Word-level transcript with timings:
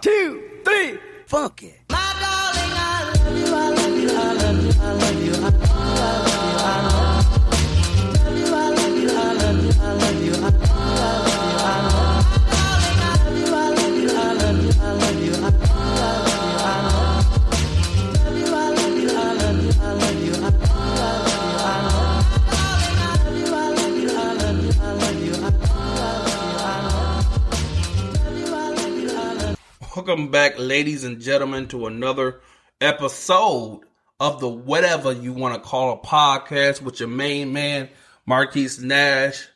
two, 0.00 0.42
three, 0.64 0.98
funky. 1.26 1.74
Welcome 30.08 30.30
back, 30.30 30.58
ladies 30.58 31.04
and 31.04 31.20
gentlemen, 31.20 31.68
to 31.68 31.86
another 31.86 32.40
episode 32.80 33.80
of 34.18 34.40
the 34.40 34.48
whatever 34.48 35.12
you 35.12 35.34
want 35.34 35.54
to 35.54 35.60
call 35.60 35.92
a 35.92 35.98
podcast 35.98 36.80
with 36.80 36.98
your 36.98 37.10
main 37.10 37.52
man, 37.52 37.90
Marquise 38.24 38.82
Nash. 38.82 39.46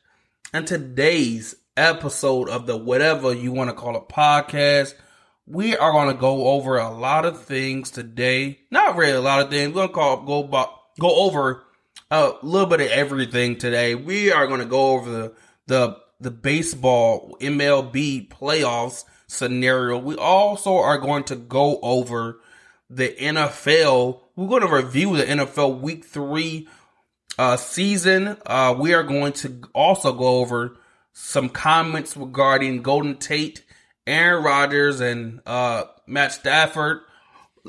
And 0.53 0.67
today's 0.67 1.57
episode 1.75 2.51
of 2.51 2.67
the 2.67 2.77
whatever 2.77 3.33
you 3.33 3.51
want 3.51 3.71
to 3.71 3.75
call 3.75 3.97
a 3.97 4.03
podcast, 4.03 4.93
we 5.47 5.75
are 5.75 5.91
going 5.91 6.15
to 6.15 6.21
go 6.21 6.49
over 6.49 6.77
a 6.77 6.91
lot 6.91 7.25
of 7.25 7.43
things 7.45 7.91
today. 7.91 8.61
Not 8.71 8.97
really 8.97 9.13
a 9.13 9.23
lot 9.23 9.41
of 9.41 9.49
things. 9.49 9.69
We're 9.69 9.87
going 9.87 9.89
to 9.89 9.95
call 9.95 10.17
go 10.27 10.43
go 11.01 11.17
over 11.25 11.65
a 12.11 12.35
little 12.43 12.69
bit 12.69 12.83
of 12.83 12.89
everything 12.89 13.57
today. 13.57 13.95
We 13.95 14.31
are 14.31 14.47
going 14.47 14.61
to 14.61 14.67
go 14.67 14.91
over 14.91 15.11
the 15.11 15.35
the 15.67 15.97
the 16.21 16.31
baseball 16.31 17.39
MLB 17.41 18.29
playoffs 18.29 19.05
scenario. 19.33 19.99
We 19.99 20.17
also 20.17 20.77
are 20.77 20.99
going 20.99 21.25
to 21.25 21.37
go 21.37 21.79
over 21.83 22.41
the 22.91 23.09
NFL. 23.09 24.21
We're 24.37 24.49
going 24.49 24.63
to 24.63 24.75
review 24.75 25.17
the 25.17 25.25
NFL 25.25 25.81
week 25.81 26.05
three 26.05 26.69
uh, 27.39 27.57
season. 27.57 28.37
Uh, 28.47 28.75
we 28.79 28.95
are 28.95 29.03
going 29.03 29.33
to 29.35 29.63
also 29.75 30.13
go 30.13 30.41
over 30.41 30.77
some 31.13 31.49
comments 31.49 32.17
regarding 32.17 32.83
Golden 32.83 33.17
Tate, 33.17 33.65
Aaron 34.07 34.45
Rodgers, 34.45 35.01
and 35.01 35.41
uh, 35.47 35.85
Matt 36.07 36.33
Stafford. 36.33 37.01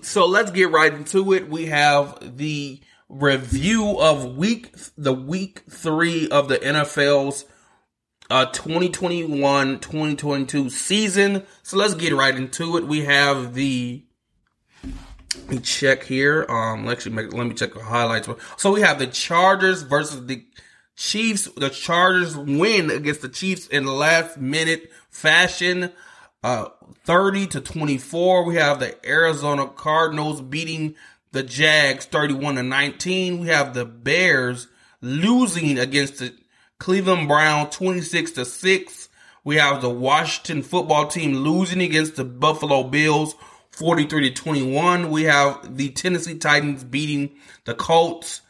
So 0.01 0.25
let's 0.25 0.51
get 0.51 0.71
right 0.71 0.93
into 0.93 1.33
it. 1.33 1.49
We 1.49 1.67
have 1.67 2.37
the 2.37 2.81
review 3.09 3.99
of 3.99 4.35
week 4.35 4.73
the 4.97 5.13
week 5.13 5.61
three 5.69 6.27
of 6.29 6.47
the 6.47 6.57
NFL's 6.57 7.45
uh 8.29 8.45
2021 8.47 9.79
2022 9.79 10.69
season. 10.69 11.43
So 11.61 11.77
let's 11.77 11.93
get 11.93 12.13
right 12.13 12.35
into 12.35 12.77
it. 12.77 12.87
We 12.87 13.05
have 13.05 13.53
the 13.53 14.03
let 15.37 15.49
me 15.49 15.59
check 15.59 16.03
here. 16.03 16.45
Um, 16.47 16.85
let's 16.85 17.05
make, 17.07 17.33
let 17.33 17.47
me 17.47 17.53
check 17.53 17.73
the 17.73 17.83
highlights. 17.83 18.29
So 18.57 18.71
we 18.71 18.81
have 18.81 18.99
the 18.99 19.07
Chargers 19.07 19.81
versus 19.81 20.25
the 20.25 20.45
Chiefs. 20.95 21.49
The 21.57 21.69
Chargers 21.69 22.37
win 22.37 22.91
against 22.91 23.21
the 23.21 23.29
Chiefs 23.29 23.67
in 23.67 23.85
last 23.85 24.37
minute 24.37 24.91
fashion. 25.09 25.91
Uh, 26.43 26.69
30 27.05 27.47
to 27.47 27.61
24. 27.61 28.43
We 28.43 28.55
have 28.55 28.79
the 28.79 28.95
Arizona 29.07 29.67
Cardinals 29.67 30.41
beating 30.41 30.95
the 31.31 31.43
Jags 31.43 32.05
31 32.05 32.55
to 32.55 32.63
19. 32.63 33.39
We 33.39 33.47
have 33.47 33.73
the 33.73 33.85
Bears 33.85 34.67
losing 35.01 35.79
against 35.79 36.19
the 36.19 36.33
Cleveland 36.83 37.29
Brown 37.29 37.69
26 37.69 38.31
to 38.31 38.43
6. 38.43 39.09
We 39.45 39.55
have 39.55 39.81
the 39.81 39.89
Washington 39.89 40.61
football 40.63 41.07
team 41.07 41.33
losing 41.33 41.81
against 41.81 42.17
the 42.17 42.25
Buffalo 42.25 42.83
Bills 42.83 43.35
43 43.71 44.29
to 44.29 44.35
21. 44.35 45.09
We 45.09 45.23
have 45.23 45.77
the 45.77 45.91
Tennessee 45.91 46.37
Titans 46.37 46.83
beating 46.83 47.37
the 47.63 47.73
Colts 47.73 48.41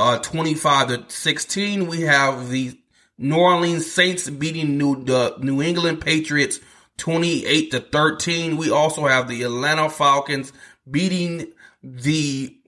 uh, 0.00 0.18
25 0.18 0.88
to 0.88 1.04
16. 1.14 1.86
We 1.86 2.00
have 2.00 2.48
the 2.48 2.76
New 3.18 3.36
Orleans 3.36 3.88
Saints 3.88 4.28
beating 4.28 4.76
New 4.76 5.04
the 5.04 5.36
New 5.38 5.62
England 5.62 6.00
Patriots 6.00 6.58
28 6.96 7.70
to 7.70 7.78
13. 7.78 8.56
We 8.56 8.72
also 8.72 9.06
have 9.06 9.28
the 9.28 9.44
Atlanta 9.44 9.88
Falcons 9.88 10.52
beating 10.90 11.52
the 11.84 12.58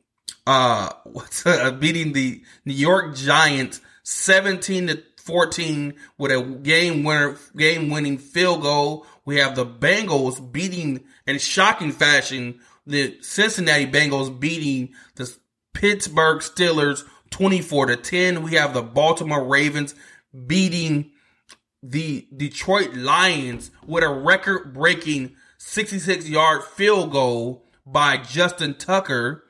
uh 0.47 0.93
beating 1.81 2.12
the 2.12 2.44
New 2.65 2.75
York 2.75 3.16
Giants 3.16 3.81
17 4.02 4.88
to 4.88 5.02
14 5.16 5.94
with 6.18 6.32
a 6.32 6.42
game 6.42 7.04
winner, 7.04 7.36
game 7.56 7.90
winning 7.90 8.18
field 8.18 8.62
goal. 8.62 9.06
We 9.24 9.38
have 9.38 9.54
the 9.54 9.66
Bengals 9.66 10.52
beating 10.52 11.04
in 11.26 11.38
shocking 11.38 11.92
fashion 11.92 12.60
the 12.86 13.18
Cincinnati 13.20 13.86
Bengals 13.86 14.38
beating 14.38 14.94
the 15.14 15.32
Pittsburgh 15.72 16.40
Steelers 16.40 17.04
24 17.30 17.86
to 17.86 17.96
10. 17.96 18.42
We 18.42 18.54
have 18.54 18.74
the 18.74 18.82
Baltimore 18.82 19.44
Ravens 19.44 19.94
beating 20.46 21.12
the 21.82 22.26
Detroit 22.36 22.94
Lions 22.94 23.70
with 23.86 24.04
a 24.04 24.08
record 24.08 24.72
breaking 24.72 25.36
66 25.58 26.28
yard 26.28 26.64
field 26.64 27.12
goal 27.12 27.64
by 27.86 28.16
Justin 28.16 28.74
Tucker. 28.74 29.44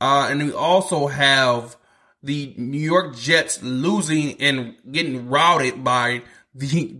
Uh, 0.00 0.28
and 0.30 0.42
we 0.42 0.52
also 0.52 1.06
have 1.06 1.76
the 2.22 2.54
New 2.56 2.80
York 2.80 3.16
Jets 3.16 3.62
losing 3.62 4.40
and 4.40 4.76
getting 4.90 5.28
routed 5.28 5.82
by 5.82 6.22
the 6.54 6.96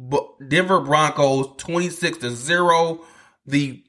Denver 0.48 0.80
Broncos 0.80 1.54
26 1.58 2.18
to 2.18 2.30
0. 2.30 3.00
The 3.46 3.84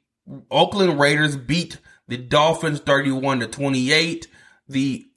Oakland 0.52 1.00
Raiders 1.00 1.36
beat 1.36 1.80
the 2.08 2.18
Dolphins 2.18 2.80
31 2.80 3.42
to 3.42 3.48
28. 3.48 4.28
The 4.68 5.08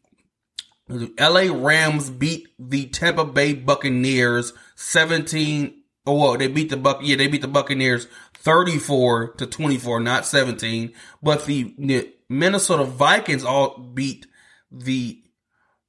LA 0.88 1.48
Rams 1.52 2.10
beat 2.10 2.48
the 2.58 2.86
Tampa 2.86 3.24
Bay 3.24 3.54
Buccaneers 3.54 4.52
17 4.76 5.82
oh 6.06 6.14
well, 6.14 6.36
they 6.36 6.46
beat 6.48 6.70
the 6.70 6.76
Buck 6.76 7.00
yeah, 7.02 7.16
they 7.16 7.26
beat 7.26 7.42
the 7.42 7.48
Buccaneers 7.48 8.06
34 8.34 9.32
to 9.34 9.46
24, 9.46 10.00
not 10.00 10.24
17. 10.24 10.92
But 11.22 11.44
the 11.46 12.14
Minnesota 12.28 12.84
Vikings 12.84 13.44
all 13.44 13.78
beat 13.78 14.26
the 14.70 15.20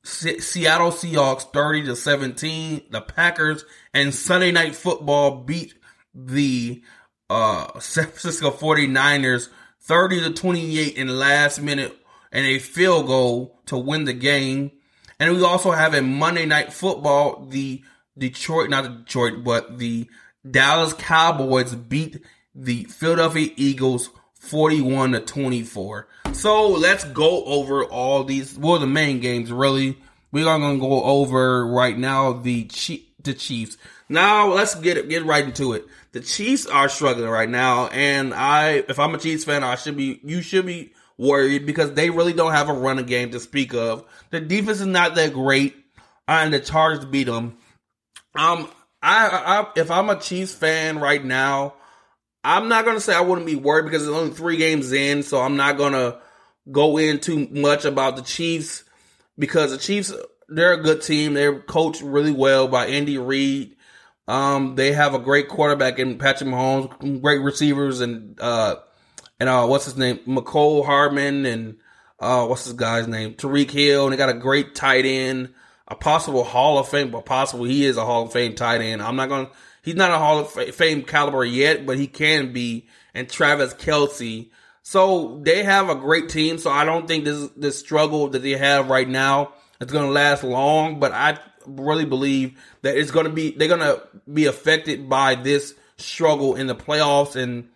Seattle 0.07 0.91
Seahawks 0.91 1.51
30 1.51 1.85
to 1.85 1.95
17. 1.95 2.81
The 2.89 3.01
Packers 3.01 3.65
and 3.93 4.13
Sunday 4.13 4.51
Night 4.51 4.75
Football 4.75 5.43
beat 5.43 5.75
the 6.13 6.81
uh, 7.29 7.79
San 7.79 8.05
Francisco 8.05 8.51
49ers 8.51 9.49
30 9.81 10.21
to 10.21 10.33
28 10.33 10.95
in 10.95 11.19
last 11.19 11.61
minute 11.61 11.97
and 12.31 12.45
a 12.45 12.59
field 12.59 13.07
goal 13.07 13.59
to 13.65 13.77
win 13.77 14.05
the 14.05 14.13
game. 14.13 14.71
And 15.19 15.35
we 15.35 15.43
also 15.43 15.71
have 15.71 15.93
a 15.93 16.01
Monday 16.01 16.45
Night 16.45 16.71
Football, 16.71 17.45
the 17.47 17.83
Detroit, 18.17 18.69
not 18.69 19.05
Detroit, 19.05 19.43
but 19.43 19.77
the 19.77 20.09
Dallas 20.49 20.93
Cowboys 20.93 21.75
beat 21.75 22.23
the 22.55 22.85
Philadelphia 22.85 23.51
Eagles 23.55 24.09
41 24.39 25.13
to 25.13 25.19
24. 25.19 26.07
So 26.33 26.69
let's 26.69 27.03
go 27.05 27.43
over 27.45 27.83
all 27.83 28.23
these, 28.23 28.57
well, 28.57 28.79
the 28.79 28.87
main 28.87 29.19
games 29.19 29.51
really. 29.51 29.97
We're 30.31 30.43
going 30.43 30.75
to 30.75 30.81
go 30.81 31.03
over 31.03 31.65
right 31.65 31.97
now 31.97 32.33
the 32.33 32.67
the 33.27 33.33
Chiefs. 33.33 33.77
Now 34.09 34.53
let's 34.53 34.75
get 34.75 35.07
get 35.09 35.25
right 35.25 35.45
into 35.45 35.73
it. 35.73 35.85
The 36.11 36.19
Chiefs 36.21 36.65
are 36.65 36.89
struggling 36.89 37.29
right 37.29 37.49
now, 37.49 37.87
and 37.87 38.33
I, 38.33 38.83
if 38.87 38.99
I'm 38.99 39.13
a 39.13 39.17
Chiefs 39.17 39.43
fan, 39.43 39.63
I 39.63 39.75
should 39.75 39.97
be, 39.97 40.19
you 40.23 40.41
should 40.41 40.65
be 40.65 40.93
worried 41.17 41.65
because 41.65 41.93
they 41.93 42.09
really 42.09 42.33
don't 42.33 42.53
have 42.53 42.69
a 42.69 42.73
running 42.73 43.05
game 43.05 43.31
to 43.31 43.39
speak 43.39 43.73
of. 43.73 44.05
The 44.31 44.39
defense 44.39 44.79
is 44.79 44.87
not 44.87 45.15
that 45.15 45.33
great, 45.33 45.75
and 46.27 46.53
the 46.53 46.59
Chargers 46.59 47.05
beat 47.05 47.25
them. 47.25 47.57
Um, 48.35 48.69
I, 49.01 49.27
I 49.29 49.67
if 49.75 49.91
I'm 49.91 50.09
a 50.09 50.19
Chiefs 50.19 50.53
fan 50.53 50.99
right 50.99 51.23
now, 51.23 51.73
I'm 52.43 52.69
not 52.69 52.85
gonna 52.85 52.99
say 52.99 53.15
I 53.15 53.21
wouldn't 53.21 53.47
be 53.47 53.55
worried 53.55 53.85
because 53.85 54.03
it's 54.03 54.15
only 54.15 54.33
three 54.33 54.57
games 54.57 54.91
in, 54.91 55.23
so 55.23 55.41
I'm 55.41 55.57
not 55.57 55.77
gonna 55.77 56.19
go 56.71 56.97
in 56.97 57.19
too 57.19 57.47
much 57.51 57.85
about 57.85 58.15
the 58.15 58.21
Chiefs 58.21 58.83
because 59.37 59.71
the 59.71 59.77
Chiefs 59.77 60.13
they're 60.49 60.73
a 60.73 60.81
good 60.81 61.01
team. 61.01 61.33
They're 61.33 61.59
coached 61.59 62.01
really 62.01 62.31
well 62.31 62.67
by 62.67 62.87
Andy 62.87 63.17
Reid. 63.17 63.75
Um, 64.27 64.75
they 64.75 64.93
have 64.93 65.13
a 65.13 65.19
great 65.19 65.47
quarterback 65.47 65.99
in 65.99 66.17
Patrick 66.17 66.49
Mahomes, 66.49 67.21
great 67.21 67.41
receivers, 67.41 68.01
and 68.01 68.39
uh, 68.39 68.75
and 69.39 69.47
uh, 69.49 69.65
what's 69.65 69.85
his 69.85 69.97
name, 69.97 70.19
Mecole 70.27 70.85
Hardman, 70.85 71.45
and 71.45 71.77
uh, 72.19 72.45
what's 72.45 72.65
this 72.65 72.73
guy's 72.73 73.07
name, 73.07 73.35
Tyreek 73.35 73.71
Hill, 73.71 74.05
and 74.05 74.13
they 74.13 74.17
got 74.17 74.29
a 74.29 74.33
great 74.33 74.75
tight 74.75 75.05
end, 75.05 75.53
a 75.87 75.95
possible 75.95 76.43
Hall 76.43 76.77
of 76.77 76.89
Fame, 76.89 77.11
but 77.11 77.25
possible 77.25 77.65
he 77.65 77.85
is 77.85 77.97
a 77.97 78.05
Hall 78.05 78.23
of 78.23 78.33
Fame 78.33 78.55
tight 78.55 78.81
end. 78.81 79.01
I'm 79.01 79.15
not 79.15 79.29
gonna 79.29 79.49
he's 79.87 79.95
not 79.95 80.11
a 80.11 80.17
Hall 80.17 80.39
of 80.39 80.51
Fame 80.51 81.03
caliber 81.03 81.45
yet, 81.45 81.85
but 81.85 81.97
he 81.97 82.07
can 82.07 82.51
be. 82.51 82.87
And 83.13 83.29
Travis 83.29 83.73
Kelce. 83.73 84.49
So 84.83 85.39
they 85.41 85.63
have 85.63 85.89
a 85.89 85.95
great 85.95 86.27
team. 86.27 86.57
So 86.57 86.69
I 86.69 86.83
don't 86.83 87.07
think 87.07 87.23
this 87.23 87.49
this 87.55 87.79
struggle 87.79 88.27
that 88.29 88.43
they 88.43 88.51
have 88.51 88.89
right 88.89 89.07
now 89.07 89.53
is 89.79 89.89
going 89.89 90.05
to 90.05 90.11
last 90.11 90.43
long. 90.43 90.99
But 90.99 91.13
I 91.13 91.39
really 91.65 92.03
believe 92.03 92.59
that 92.81 92.97
it's 92.97 93.11
going 93.11 93.25
to 93.27 93.31
be 93.31 93.51
they're 93.51 93.69
going 93.69 93.79
to 93.79 94.03
be 94.31 94.45
affected 94.45 95.07
by 95.07 95.35
this 95.35 95.73
struggle 95.95 96.55
in 96.55 96.67
the 96.67 96.75
playoffs. 96.75 97.37
And 97.37 97.69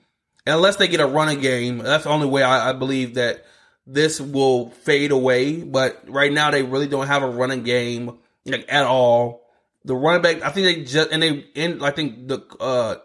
unless 0.46 0.76
they 0.76 0.90
get 0.90 1.00
a 1.00 1.08
running 1.08 1.40
game, 1.40 1.78
that's 1.78 2.04
the 2.04 2.10
only 2.10 2.28
way 2.28 2.44
I, 2.44 2.72
I 2.72 2.74
believe 2.74 3.16
that 3.16 3.46
this 3.88 4.20
will 4.20 4.70
fade 4.70 5.12
away. 5.12 5.64
But 5.64 6.04
right 6.08 6.32
now, 6.32 6.52
they 6.52 6.64
really 6.64 6.88
don't 6.88 7.08
have 7.08 7.24
a 7.24 7.30
running 7.30 7.64
game 7.64 8.20
like 8.46 8.66
at 8.68 8.86
all. 8.86 9.42
The 9.86 9.96
running 9.96 10.22
back, 10.22 10.42
I 10.44 10.50
think 10.50 10.66
they 10.66 10.84
just 10.84 11.12
and 11.12 11.24
they 11.24 11.46
in. 11.56 11.84
I 11.84 11.92
think 11.92 12.28
the 12.28 12.42
uh, 12.60 12.96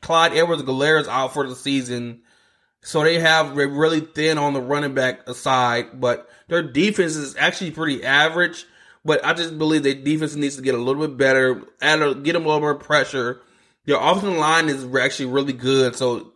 Clyde 0.00 0.32
Edwards-Helaire 0.32 1.00
is 1.00 1.08
out 1.08 1.34
for 1.34 1.48
the 1.48 1.54
season, 1.54 2.22
so 2.82 3.04
they 3.04 3.20
have 3.20 3.56
really 3.56 4.00
thin 4.00 4.38
on 4.38 4.54
the 4.54 4.60
running 4.60 4.94
back 4.94 5.28
side. 5.30 6.00
But 6.00 6.28
their 6.48 6.62
defense 6.62 7.16
is 7.16 7.36
actually 7.36 7.70
pretty 7.70 8.04
average. 8.04 8.66
But 9.04 9.24
I 9.24 9.32
just 9.32 9.56
believe 9.56 9.84
their 9.84 9.94
defense 9.94 10.34
needs 10.34 10.56
to 10.56 10.62
get 10.62 10.74
a 10.74 10.78
little 10.78 11.06
bit 11.06 11.16
better, 11.16 11.62
add 11.80 12.02
a, 12.02 12.14
get 12.14 12.32
them 12.32 12.42
a 12.42 12.46
little 12.46 12.60
more 12.60 12.74
pressure. 12.74 13.40
Their 13.86 13.96
offensive 13.96 14.36
line 14.36 14.68
is 14.68 14.84
actually 15.00 15.26
really 15.26 15.54
good. 15.54 15.96
So, 15.96 16.32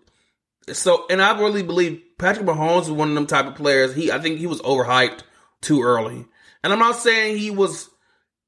so, 0.73 1.05
and 1.11 1.21
I 1.21 1.39
really 1.39 1.65
believe 1.65 2.01
Patrick 2.19 2.47
Mahomes 2.47 2.83
is 2.83 2.91
one 2.91 3.09
of 3.09 3.15
them 3.15 3.27
type 3.27 3.47
of 3.47 3.57
players. 3.57 3.95
He, 3.95 4.11
I 4.11 4.21
think 4.21 4.39
he 4.39 4.47
was 4.47 4.63
overhyped 4.63 5.23
too 5.61 5.83
early. 5.83 6.25
And 6.65 6.73
I'm 6.73 6.79
not 6.79 6.97
saying 6.97 7.37
he 7.37 7.51
was, 7.51 7.91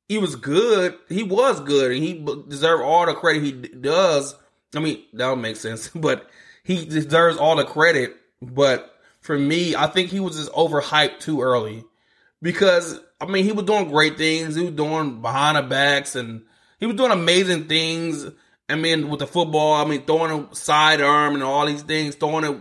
he 0.09 0.19
was 0.19 0.37
good. 0.37 0.97
He 1.09 1.23
was 1.23 1.61
good, 1.61 1.93
and 1.93 2.03
he 2.03 2.25
deserved 2.49 2.83
all 2.83 3.07
the 3.07 3.15
credit 3.15 3.43
he 3.43 3.53
does. 3.53 4.35
I 4.75 4.81
mean, 4.81 5.03
that 5.15 5.29
would 5.29 5.37
make 5.37 5.57
sense, 5.57 5.89
but 5.95 6.29
he 6.63 6.85
deserves 6.85 7.39
all 7.39 7.57
the 7.57 7.65
credit. 7.65 8.17
But 8.43 8.95
for 9.21 9.39
me, 9.39 9.75
I 9.75 9.87
think 9.87 10.11
he 10.11 10.21
was 10.21 10.37
just 10.37 10.53
overhyped 10.53 11.21
too 11.21 11.41
early 11.41 11.85
because 12.43 13.01
I 13.21 13.27
mean 13.27 13.45
he 13.45 13.53
was 13.53 13.65
doing 13.65 13.89
great 13.89 14.19
things. 14.19 14.55
He 14.55 14.65
was 14.65 14.75
doing 14.75 15.23
behind 15.23 15.57
the 15.57 15.63
backs 15.63 16.15
and 16.15 16.43
he 16.79 16.87
was 16.87 16.97
doing 16.97 17.11
amazing 17.11 17.65
things. 17.69 18.27
I 18.69 18.77
mean 18.77 19.09
with 19.09 19.21
the 19.21 19.27
football, 19.27 19.75
I 19.75 19.89
mean 19.89 20.05
throwing 20.05 20.49
a 20.53 20.55
side 20.55 21.01
arm 21.01 21.35
and 21.35 21.43
all 21.43 21.67
these 21.67 21.83
things, 21.83 22.17
throwing 22.17 22.45
it. 22.45 22.61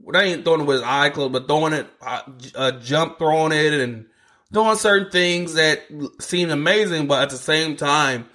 Well, 0.00 0.22
ain't 0.22 0.44
throwing 0.44 0.62
it 0.62 0.64
with 0.64 0.76
his 0.76 0.84
eye 0.84 1.10
closed, 1.10 1.32
but 1.32 1.46
throwing 1.46 1.72
it, 1.74 1.86
uh, 2.00 2.22
uh, 2.54 2.70
jump 2.80 3.18
throwing 3.18 3.52
it, 3.52 3.74
and 3.74 4.06
doing 4.52 4.76
certain 4.76 5.10
things 5.10 5.54
that 5.54 5.82
seemed 6.20 6.50
amazing. 6.50 7.06
But 7.06 7.22
at 7.22 7.30
the 7.30 7.36
same 7.36 7.76
time, 7.76 8.28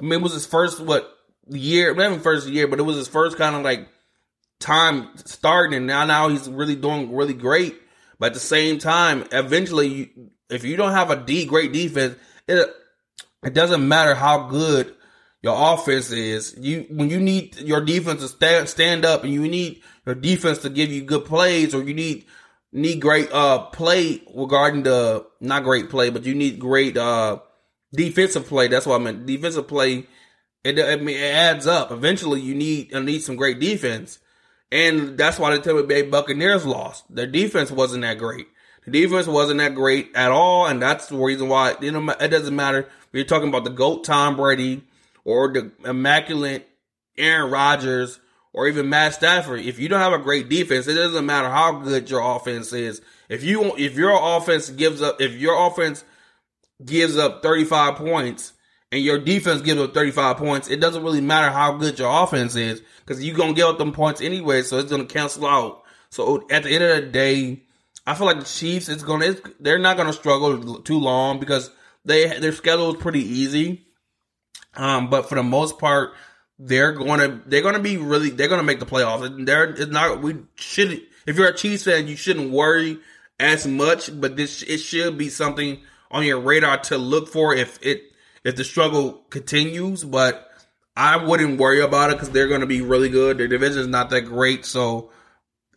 I 0.00 0.02
mean, 0.02 0.14
it 0.14 0.22
was 0.22 0.34
his 0.34 0.46
first 0.46 0.80
what 0.80 1.16
year, 1.48 1.92
even 1.92 2.20
first 2.20 2.48
year, 2.48 2.68
but 2.68 2.78
it 2.78 2.82
was 2.84 2.96
his 2.96 3.08
first 3.08 3.36
kind 3.36 3.56
of 3.56 3.62
like 3.62 3.88
time 4.60 5.08
starting. 5.24 5.76
And 5.76 5.86
now, 5.86 6.04
now 6.04 6.28
he's 6.28 6.48
really 6.48 6.76
doing 6.76 7.14
really 7.14 7.34
great. 7.34 7.76
But 8.18 8.26
at 8.28 8.34
the 8.34 8.40
same 8.40 8.78
time, 8.78 9.26
eventually, 9.30 9.88
you, 9.88 10.30
if 10.50 10.64
you 10.64 10.76
don't 10.76 10.92
have 10.92 11.10
a 11.10 11.16
D 11.16 11.44
great 11.44 11.72
defense, 11.72 12.16
it 12.48 12.68
it 13.44 13.54
doesn't 13.54 13.86
matter 13.86 14.14
how 14.14 14.48
good 14.48 14.94
your 15.42 15.54
offense 15.74 16.10
is. 16.10 16.56
You 16.58 16.86
when 16.90 17.10
you 17.10 17.20
need 17.20 17.56
your 17.60 17.80
defense 17.84 18.22
to 18.22 18.28
stand 18.28 18.68
stand 18.68 19.04
up, 19.04 19.22
and 19.22 19.32
you 19.32 19.42
need 19.42 19.82
your 20.04 20.16
defense 20.16 20.58
to 20.58 20.70
give 20.70 20.90
you 20.90 21.02
good 21.02 21.24
plays, 21.24 21.74
or 21.74 21.82
you 21.82 21.94
need 21.94 22.26
need 22.72 23.00
great 23.00 23.32
uh 23.32 23.58
play 23.66 24.22
regarding 24.34 24.82
the 24.82 25.26
not 25.40 25.64
great 25.64 25.90
play, 25.90 26.10
but 26.10 26.24
you 26.24 26.34
need 26.34 26.58
great 26.58 26.96
uh 26.96 27.38
defensive 27.92 28.46
play. 28.46 28.68
That's 28.68 28.86
what 28.86 29.00
I 29.00 29.04
meant. 29.04 29.26
Defensive 29.26 29.68
play. 29.68 30.06
It, 30.64 30.78
I 30.78 30.96
mean, 30.96 31.16
it 31.16 31.34
adds 31.34 31.66
up. 31.66 31.90
Eventually, 31.90 32.40
you 32.40 32.54
need 32.54 32.92
you 32.92 33.00
need 33.00 33.22
some 33.22 33.36
great 33.36 33.60
defense, 33.60 34.18
and 34.70 35.16
that's 35.16 35.38
why 35.38 35.54
the 35.54 35.62
Tampa 35.62 35.84
Bay 35.84 36.02
Buccaneers 36.02 36.66
lost. 36.66 37.04
Their 37.14 37.26
defense 37.26 37.70
wasn't 37.70 38.02
that 38.02 38.18
great. 38.18 38.46
The 38.84 38.90
defense 38.90 39.26
wasn't 39.26 39.58
that 39.58 39.74
great 39.74 40.10
at 40.14 40.30
all, 40.30 40.66
and 40.66 40.82
that's 40.82 41.06
the 41.08 41.16
reason 41.16 41.48
why 41.48 41.76
you 41.80 41.92
know 41.92 42.14
it 42.20 42.28
doesn't 42.28 42.54
matter. 42.54 42.80
If 42.80 43.08
you're 43.12 43.24
talking 43.24 43.48
about 43.48 43.64
the 43.64 43.70
goat 43.70 44.04
Tom 44.04 44.36
Brady 44.36 44.82
or 45.24 45.52
the 45.52 45.72
immaculate 45.84 46.68
Aaron 47.16 47.50
Rodgers 47.50 48.18
or 48.52 48.68
even 48.68 48.88
Matt 48.88 49.14
Stafford. 49.14 49.60
If 49.60 49.78
you 49.78 49.88
don't 49.88 50.00
have 50.00 50.12
a 50.12 50.18
great 50.18 50.48
defense, 50.48 50.86
it 50.86 50.94
doesn't 50.94 51.26
matter 51.26 51.48
how 51.48 51.80
good 51.80 52.10
your 52.10 52.20
offense 52.20 52.72
is. 52.72 53.00
If 53.28 53.44
you 53.44 53.74
if 53.76 53.96
your 53.96 54.18
offense 54.36 54.70
gives 54.70 55.02
up 55.02 55.20
if 55.20 55.34
your 55.34 55.66
offense 55.66 56.04
gives 56.84 57.16
up 57.16 57.42
35 57.42 57.96
points 57.96 58.52
and 58.90 59.02
your 59.02 59.18
defense 59.18 59.62
gives 59.62 59.80
up 59.80 59.94
35 59.94 60.36
points, 60.36 60.68
it 60.68 60.80
doesn't 60.80 61.02
really 61.02 61.20
matter 61.20 61.50
how 61.50 61.72
good 61.72 61.98
your 61.98 62.22
offense 62.22 62.56
is 62.56 62.82
because 63.04 63.22
you're 63.22 63.36
going 63.36 63.54
to 63.54 63.56
give 63.56 63.68
up 63.68 63.78
them 63.78 63.92
points 63.92 64.20
anyway, 64.20 64.62
so 64.62 64.78
it's 64.78 64.90
going 64.90 65.06
to 65.06 65.12
cancel 65.12 65.46
out. 65.46 65.82
So 66.10 66.46
at 66.50 66.62
the 66.62 66.70
end 66.70 66.84
of 66.84 66.96
the 66.96 67.10
day, 67.10 67.62
I 68.06 68.14
feel 68.14 68.26
like 68.26 68.38
the 68.38 68.46
Chiefs 68.46 68.88
is 68.88 69.02
going 69.02 69.20
to 69.20 69.54
they're 69.60 69.78
not 69.78 69.96
going 69.96 70.06
to 70.06 70.14
struggle 70.14 70.80
too 70.80 70.98
long 70.98 71.38
because 71.38 71.70
they 72.04 72.38
their 72.38 72.52
schedule 72.52 72.94
is 72.94 73.02
pretty 73.02 73.22
easy. 73.22 73.84
Um, 74.74 75.10
but 75.10 75.28
for 75.28 75.34
the 75.34 75.42
most 75.42 75.78
part, 75.78 76.12
they're 76.58 76.92
going 76.92 77.20
to 77.20 77.40
they're 77.46 77.62
going 77.62 77.74
to 77.74 77.80
be 77.80 77.96
really 77.96 78.30
they're 78.30 78.48
going 78.48 78.60
to 78.60 78.66
make 78.66 78.80
the 78.80 78.86
playoffs. 78.86 79.46
They're 79.46 79.70
it's 79.70 79.90
not 79.90 80.20
we 80.22 80.36
should 80.56 81.02
if 81.26 81.36
you're 81.36 81.48
a 81.48 81.54
Chiefs 81.54 81.84
fan, 81.84 82.08
you 82.08 82.16
shouldn't 82.16 82.50
worry 82.50 82.98
as 83.38 83.66
much, 83.66 84.10
but 84.20 84.36
this 84.36 84.62
it 84.62 84.78
should 84.78 85.16
be 85.18 85.28
something 85.28 85.80
on 86.10 86.24
your 86.24 86.40
radar 86.40 86.78
to 86.78 86.98
look 86.98 87.28
for 87.28 87.54
if 87.54 87.78
it 87.82 88.02
if 88.44 88.56
the 88.56 88.64
struggle 88.64 89.24
continues. 89.30 90.04
But 90.04 90.50
I 90.96 91.16
wouldn't 91.16 91.60
worry 91.60 91.80
about 91.80 92.10
it 92.10 92.16
because 92.16 92.30
they're 92.30 92.48
going 92.48 92.62
to 92.62 92.66
be 92.66 92.80
really 92.80 93.08
good. 93.08 93.38
Their 93.38 93.46
division 93.48 93.80
is 93.80 93.86
not 93.86 94.10
that 94.10 94.22
great, 94.22 94.64
so 94.64 95.10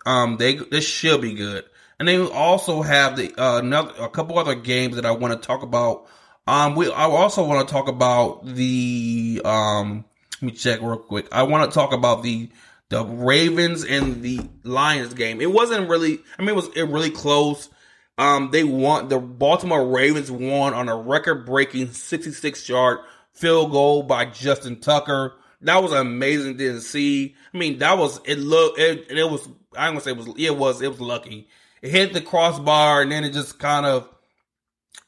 um, 0.05 0.37
they 0.37 0.55
this 0.55 0.87
should 0.87 1.21
be 1.21 1.33
good. 1.33 1.65
And 1.99 2.07
then 2.07 2.21
we 2.21 2.31
also 2.31 2.81
have 2.81 3.15
the 3.15 3.31
uh, 3.39 3.59
another 3.59 3.93
a 3.99 4.09
couple 4.09 4.39
other 4.39 4.55
games 4.55 4.95
that 4.95 5.05
I 5.05 5.11
want 5.11 5.39
to 5.39 5.47
talk 5.47 5.61
about. 5.61 6.07
Um, 6.47 6.75
we 6.75 6.91
I 6.91 7.03
also 7.03 7.45
want 7.45 7.67
to 7.67 7.71
talk 7.71 7.87
about 7.87 8.45
the 8.45 9.41
um. 9.45 10.05
Let 10.41 10.45
me 10.45 10.51
check 10.51 10.81
real 10.81 10.97
quick. 10.97 11.27
I 11.31 11.43
want 11.43 11.69
to 11.69 11.73
talk 11.73 11.93
about 11.93 12.23
the 12.23 12.49
the 12.89 13.05
Ravens 13.05 13.85
and 13.85 14.21
the 14.21 14.41
Lions 14.63 15.13
game. 15.13 15.41
It 15.41 15.51
wasn't 15.51 15.89
really. 15.89 16.19
I 16.37 16.41
mean, 16.41 16.49
it 16.49 16.55
was 16.55 16.69
it 16.75 16.83
really 16.83 17.11
close. 17.11 17.69
Um, 18.17 18.49
they 18.51 18.63
won. 18.63 19.07
The 19.07 19.19
Baltimore 19.19 19.87
Ravens 19.87 20.29
won 20.29 20.73
on 20.73 20.89
a 20.89 20.95
record 20.95 21.45
breaking 21.45 21.91
66 21.91 22.69
yard 22.69 22.99
field 23.33 23.71
goal 23.71 24.03
by 24.03 24.25
Justin 24.25 24.79
Tucker. 24.79 25.33
That 25.61 25.83
was 25.83 25.91
amazing 25.91 26.57
to 26.57 26.81
see. 26.81 27.35
I 27.53 27.57
mean, 27.57 27.79
that 27.79 27.97
was 27.97 28.19
it. 28.25 28.39
Look, 28.39 28.77
it, 28.79 29.11
it 29.11 29.29
was. 29.29 29.47
I'm 29.77 29.93
gonna 29.93 30.01
say 30.01 30.11
it 30.11 30.17
was. 30.17 30.27
It 30.37 30.57
was. 30.57 30.81
It 30.81 30.89
was 30.89 30.99
lucky 30.99 31.47
it 31.81 31.91
hit 31.91 32.13
the 32.13 32.21
crossbar 32.21 33.01
and 33.01 33.11
then 33.11 33.23
it 33.23 33.33
just 33.33 33.59
kind 33.59 33.85
of 33.85 34.07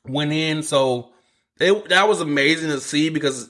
went 0.05 0.31
in. 0.31 0.63
So 0.63 1.11
it, 1.59 1.89
that 1.89 2.07
was 2.07 2.21
amazing 2.21 2.69
to 2.69 2.79
see 2.79 3.09
because 3.09 3.49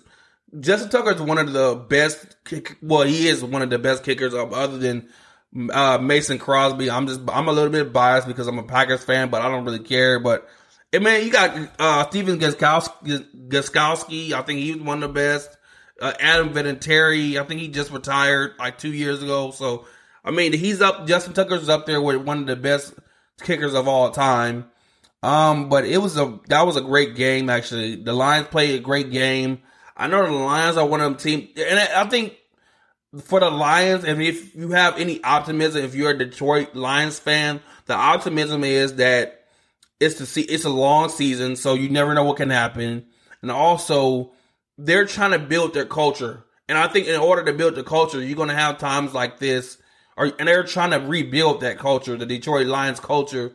Justin 0.60 0.90
Tucker 0.90 1.12
is 1.12 1.22
one 1.22 1.38
of 1.38 1.52
the 1.52 1.76
best. 1.76 2.36
Kick, 2.46 2.78
well, 2.82 3.04
he 3.04 3.28
is 3.28 3.44
one 3.44 3.62
of 3.62 3.70
the 3.70 3.80
best 3.80 4.04
kickers 4.04 4.34
of 4.34 4.54
other 4.54 4.78
than 4.78 5.10
uh, 5.72 5.98
Mason 6.00 6.38
Crosby. 6.38 6.90
I'm 6.92 7.08
just 7.08 7.22
I'm 7.28 7.48
a 7.48 7.52
little 7.52 7.72
bit 7.72 7.94
biased 7.94 8.28
because 8.28 8.48
I'm 8.48 8.60
a 8.60 8.64
Packers 8.64 9.04
fan, 9.04 9.30
but 9.30 9.42
I 9.42 9.50
don't 9.50 9.66
really 9.66 9.80
care. 9.80 10.20
But 10.20 10.48
I 10.94 11.00
mean, 11.00 11.26
you 11.26 11.32
got 11.32 11.70
uh, 11.80 12.08
Stephen 12.10 12.40
Gostkowski. 12.40 14.32
I 14.34 14.42
think 14.42 14.60
he's 14.60 14.78
one 14.78 15.04
of 15.04 15.14
the 15.14 15.14
best. 15.14 15.58
Uh, 16.00 16.14
Adam 16.20 16.54
Vinatieri. 16.54 17.40
I 17.40 17.44
think 17.46 17.62
he 17.62 17.68
just 17.68 17.92
retired 17.92 18.54
like 18.60 18.78
two 18.78 18.94
years 18.94 19.24
ago. 19.24 19.52
So 19.52 19.86
I 20.24 20.32
mean, 20.32 20.54
he's 20.54 20.82
up. 20.82 21.08
Justin 21.08 21.34
Tucker's 21.34 21.70
up 21.70 21.86
there 21.86 22.02
with 22.02 22.18
one 22.18 22.40
of 22.40 22.48
the 22.48 22.56
best 22.56 22.94
kickers 23.42 23.74
of 23.74 23.88
all 23.88 24.12
time. 24.12 24.66
Um, 25.22 25.70
but 25.70 25.86
it 25.86 26.00
was 26.00 26.18
a 26.18 26.40
that 26.48 26.66
was 26.66 26.76
a 26.76 26.82
great 26.82 27.16
game 27.16 27.50
actually. 27.50 27.96
The 27.96 28.14
Lions 28.14 28.48
played 28.48 28.76
a 28.76 28.84
great 28.84 29.12
game. 29.12 29.62
I 29.96 30.08
know 30.08 30.26
the 30.26 30.32
Lions 30.32 30.78
are 30.78 30.86
one 30.86 31.02
of 31.02 31.06
them 31.06 31.18
team, 31.18 31.50
and 31.58 31.80
I 31.80 32.06
think 32.06 32.36
for 33.24 33.40
the 33.40 33.50
Lions, 33.50 34.04
and 34.04 34.22
if 34.22 34.56
you 34.56 34.72
have 34.72 34.98
any 35.00 35.24
optimism, 35.24 35.84
if 35.84 35.96
you're 35.96 36.12
a 36.12 36.18
Detroit 36.18 36.76
Lions 36.76 37.20
fan, 37.20 37.62
the 37.86 37.94
optimism 37.94 38.64
is 38.64 38.96
that 38.96 39.46
it's 40.00 40.16
to 40.16 40.26
see 40.26 40.42
it's 40.42 40.66
a 40.66 40.70
long 40.70 41.10
season, 41.10 41.56
so 41.56 41.76
you 41.76 41.90
never 41.90 42.14
know 42.14 42.24
what 42.24 42.38
can 42.38 42.50
happen, 42.50 43.06
and 43.42 43.52
also 43.52 44.32
they're 44.78 45.06
trying 45.06 45.32
to 45.32 45.40
build 45.40 45.74
their 45.74 45.86
culture. 45.86 46.44
And 46.68 46.78
I 46.78 46.88
think 46.88 47.08
in 47.08 47.20
order 47.20 47.44
to 47.46 47.54
build 47.54 47.76
the 47.76 47.84
culture, 47.84 48.22
you're 48.22 48.38
going 48.38 48.50
to 48.50 48.56
have 48.56 48.78
times 48.78 49.14
like 49.14 49.38
this 49.38 49.78
or 50.16 50.32
and 50.40 50.48
they're 50.48 50.64
trying 50.64 50.92
to 50.92 51.00
rebuild 51.00 51.62
that 51.62 51.80
culture, 51.80 52.16
the 52.16 52.26
Detroit 52.26 52.68
Lions 52.68 53.00
culture. 53.00 53.54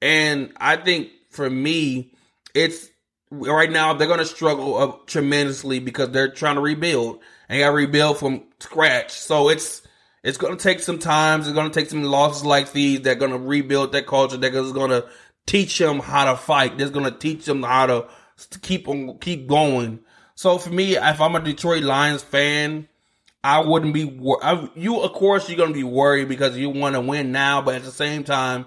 And 0.00 0.52
I 0.56 0.76
think 0.76 1.10
for 1.30 1.48
me, 1.48 2.12
it's 2.54 2.88
right 3.30 3.70
now 3.70 3.92
they're 3.92 4.06
going 4.06 4.18
to 4.18 4.26
struggle 4.26 4.76
up 4.76 5.06
tremendously 5.06 5.78
because 5.78 6.10
they're 6.10 6.30
trying 6.30 6.56
to 6.56 6.60
rebuild 6.60 7.20
and 7.48 7.60
got 7.60 7.68
rebuild 7.68 8.18
from 8.18 8.44
scratch. 8.60 9.12
So 9.12 9.48
it's 9.48 9.82
it's 10.22 10.38
going 10.38 10.56
to 10.56 10.62
take 10.62 10.80
some 10.80 10.98
time. 10.98 11.40
It's 11.40 11.52
going 11.52 11.70
to 11.70 11.80
take 11.80 11.88
some 11.90 12.02
losses 12.02 12.44
like 12.44 12.72
these. 12.72 13.00
They're 13.00 13.14
going 13.14 13.32
to 13.32 13.38
rebuild 13.38 13.92
that 13.92 14.06
culture. 14.06 14.36
They're 14.36 14.50
going 14.50 14.90
to 14.90 15.06
teach 15.46 15.78
them 15.78 16.00
how 16.00 16.24
to 16.24 16.36
fight. 16.36 16.78
They're 16.78 16.88
going 16.88 17.10
to 17.10 17.16
teach 17.16 17.44
them 17.44 17.62
how 17.62 17.86
to 17.86 18.08
keep 18.62 18.88
on 18.88 19.18
keep 19.18 19.46
going. 19.46 20.00
So 20.34 20.58
for 20.58 20.70
me, 20.70 20.96
if 20.96 21.20
I'm 21.20 21.34
a 21.34 21.40
Detroit 21.40 21.82
Lions 21.82 22.22
fan, 22.22 22.88
I 23.42 23.60
wouldn't 23.60 23.94
be. 23.94 24.20
I, 24.42 24.68
you, 24.74 25.00
of 25.00 25.12
course, 25.12 25.48
you're 25.48 25.56
going 25.56 25.70
to 25.70 25.74
be 25.74 25.84
worried 25.84 26.28
because 26.28 26.56
you 26.56 26.70
want 26.70 26.94
to 26.94 27.00
win 27.00 27.32
now, 27.32 27.62
but 27.62 27.76
at 27.76 27.84
the 27.84 27.92
same 27.92 28.24
time, 28.24 28.66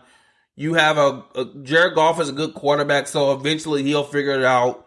you 0.59 0.73
have 0.73 0.97
a, 0.97 1.23
a 1.35 1.45
Jared 1.63 1.95
Goff 1.95 2.19
is 2.19 2.27
a 2.27 2.33
good 2.33 2.53
quarterback, 2.53 3.07
so 3.07 3.31
eventually 3.31 3.81
he'll 3.81 4.03
figure 4.03 4.37
it 4.37 4.43
out. 4.43 4.85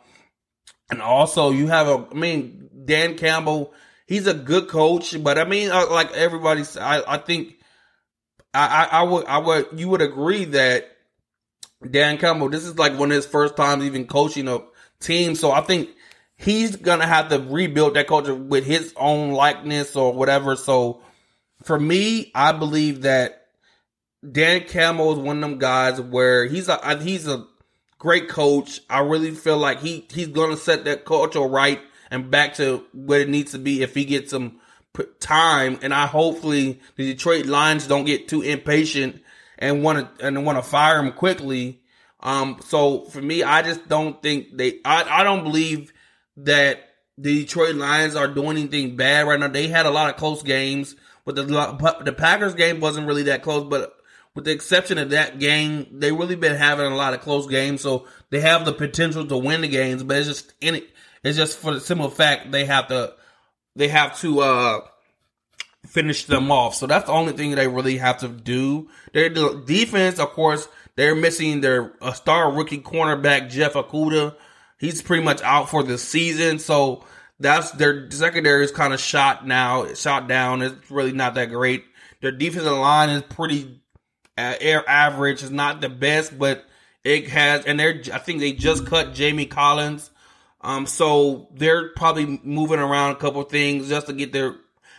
And 0.91 1.01
also, 1.01 1.51
you 1.51 1.69
have 1.69 1.89
a. 1.89 2.07
I 2.11 2.15
mean, 2.15 2.69
Dan 2.85 3.17
Campbell. 3.17 3.73
he's 4.07 4.27
a 4.27 4.35
good 4.35 4.69
coach, 4.69 5.21
but 5.23 5.39
I 5.39 5.45
mean, 5.45 5.71
uh, 5.71 5.87
like 5.91 6.13
everybody, 6.13 6.63
I, 6.79 7.03
I 7.15 7.17
think 7.17 7.55
I, 8.53 8.67
I, 8.85 8.99
I 8.99 9.03
would, 9.05 9.25
I 9.25 9.39
would, 9.39 9.69
you 9.75 9.89
would 9.89 10.03
agree 10.03 10.45
that 10.45 10.95
Dan 11.91 12.19
Campbell, 12.19 12.51
this 12.51 12.67
is 12.67 12.79
like 12.79 12.99
one 12.99 13.11
of 13.11 13.17
his 13.17 13.25
first 13.25 13.57
times 13.57 13.85
even 13.85 14.07
coaching 14.07 14.49
a 14.49 14.59
team. 15.01 15.35
So 15.35 15.53
I 15.53 15.63
think 15.63 15.89
he's 16.37 16.77
gonna 16.77 17.07
have 17.07 17.31
to 17.31 17.39
rebuild 17.39 17.95
that 17.95 18.09
culture 18.09 18.35
with 18.35 18.67
his 18.67 18.93
own 18.99 19.31
likeness 19.31 19.97
or 19.97 20.13
whatever. 20.13 20.55
So 20.55 21.01
for 21.63 21.81
me, 21.81 22.31
I 22.35 22.53
believe 22.53 23.03
that 23.03 23.42
Dan 24.29 24.65
Campbell 24.65 25.13
is 25.13 25.19
one 25.19 25.43
of 25.43 25.51
them 25.51 25.59
guys 25.59 26.01
where 26.01 26.47
he's 26.47 26.69
a 26.69 26.99
he's 27.03 27.27
a 27.27 27.47
great 27.99 28.29
coach. 28.29 28.81
I 28.89 29.01
really 29.01 29.33
feel 29.33 29.59
like 29.59 29.81
he 29.81 30.07
he's 30.13 30.29
gonna 30.29 30.57
set 30.57 30.85
that 30.85 31.05
culture 31.05 31.41
right 31.41 31.81
and 32.11 32.31
back 32.31 32.55
to 32.55 32.85
what 32.93 33.21
it 33.21 33.29
needs 33.29 33.53
to 33.53 33.59
be 33.59 33.83
if 33.83 33.95
he 33.95 34.05
gets 34.05 34.31
some 34.31 34.61
time. 35.19 35.79
And 35.83 35.93
I 35.93 36.07
hopefully 36.07 36.81
the 36.97 37.13
Detroit 37.13 37.47
Lions 37.47 37.87
don't 37.87 38.05
get 38.05 38.29
too 38.29 38.43
impatient 38.43 39.23
and 39.59 39.83
want 39.83 40.19
to 40.19 40.27
and 40.27 40.45
want 40.45 40.59
to 40.59 40.63
fire 40.63 40.99
him 40.99 41.13
quickly. 41.13 41.81
Um, 42.21 42.61
so 42.65 43.05
for 43.07 43.21
me, 43.21 43.43
I 43.43 43.63
just 43.63 43.89
don't 43.89 44.23
think 44.23 44.57
they. 44.57 44.81
I 44.85 45.21
I 45.21 45.25
don't 45.25 45.43
believe 45.43 45.93
that 46.37 46.91
the 47.19 47.41
Detroit 47.41 47.75
Lions 47.75 48.15
are 48.15 48.29
doing 48.29 48.57
anything 48.57 48.97
bad 48.97 49.27
right 49.27 49.41
now. 49.41 49.49
They 49.49 49.69
had 49.69 49.87
a 49.87 49.91
lot 49.91 50.11
of 50.11 50.17
close 50.17 50.43
games, 50.43 50.95
but 51.25 51.35
the 51.35 51.43
the 52.05 52.13
Packers 52.13 52.55
game 52.55 52.79
wasn't 52.79 53.07
really 53.07 53.25
that 53.25 53.43
close. 53.43 53.65
But 53.69 53.97
with 54.35 54.45
the 54.45 54.51
exception 54.51 54.99
of 54.99 55.11
that 55.11 55.39
game, 55.39 55.87
they 55.93 56.13
really 56.13 56.37
been 56.37 56.57
having 56.57 56.87
a 56.87 56.97
lot 56.97 57.15
of 57.15 57.21
close 57.21 57.47
games. 57.47 57.83
So 57.83 58.07
they 58.31 58.41
have 58.41 58.65
the 58.65 58.73
potential 58.73 59.27
to 59.27 59.37
win 59.37 59.61
the 59.61 59.69
games, 59.69 60.03
but 60.03 60.17
it's 60.17 60.29
just 60.29 60.55
in 60.61 60.77
it. 60.77 60.89
It's 61.23 61.37
just 61.37 61.59
for 61.59 61.75
the 61.75 61.81
simple 61.81 62.11
fact 62.11 62.51
they 62.51 62.65
have 62.65 62.89
to 62.89 63.15
they 63.77 63.89
have 63.89 64.19
to 64.21 64.41
uh 64.41 64.81
finish 65.87 66.25
them 66.25 66.51
off. 66.51 66.75
So 66.75 66.87
that's 66.87 67.07
the 67.07 67.13
only 67.13 67.33
thing 67.33 67.55
they 67.55 67.69
really 67.69 67.99
have 67.99 68.19
to 68.19 68.29
do. 68.29 68.89
Their 69.13 69.29
defense, 69.29 70.19
of 70.19 70.31
course, 70.31 70.69
they're 70.97 71.15
missing 71.15 71.61
their 71.61 71.93
star 72.15 72.51
rookie 72.53 72.81
cornerback 72.81 73.51
Jeff 73.51 73.75
Okudah. 73.75 74.35
He's 74.79 75.03
pretty 75.03 75.23
much 75.23 75.43
out 75.43 75.69
for 75.69 75.83
the 75.83 75.99
season. 75.99 76.59
So 76.59 77.05
that's 77.39 77.71
their 77.73 78.11
secondary 78.11 78.65
is 78.65 78.73
kind 78.73 78.95
of 78.95 79.01
shot 79.01 79.47
now, 79.47 79.93
shot 79.95 80.29
down. 80.29 80.63
It's 80.63 80.91
really 80.91 81.13
not 81.13 81.35
that 81.35 81.51
great. 81.51 81.85
Their 82.21 82.33
defensive 82.33 82.73
line 82.73 83.11
is 83.11 83.23
pretty 83.23 83.82
air 84.37 84.89
average. 84.89 85.43
is 85.43 85.51
not 85.51 85.81
the 85.81 85.89
best, 85.89 86.39
but 86.39 86.65
it 87.05 87.29
has, 87.29 87.65
and 87.65 87.79
they're, 87.79 88.01
I 88.13 88.19
think 88.19 88.41
they 88.41 88.53
just 88.53 88.87
cut 88.87 89.15
Jamie 89.15 89.47
Collins. 89.47 90.11
Um, 90.61 90.87
so 90.87 91.49
they're 91.53 91.89
probably 91.91 92.41
moving 92.45 92.79
around 92.79 93.13
a 93.13 93.17
couple 93.17 93.43
things 93.43 93.89
just 93.89 94.07
to 94.07 94.13
get 94.13 94.33
their 94.33 94.57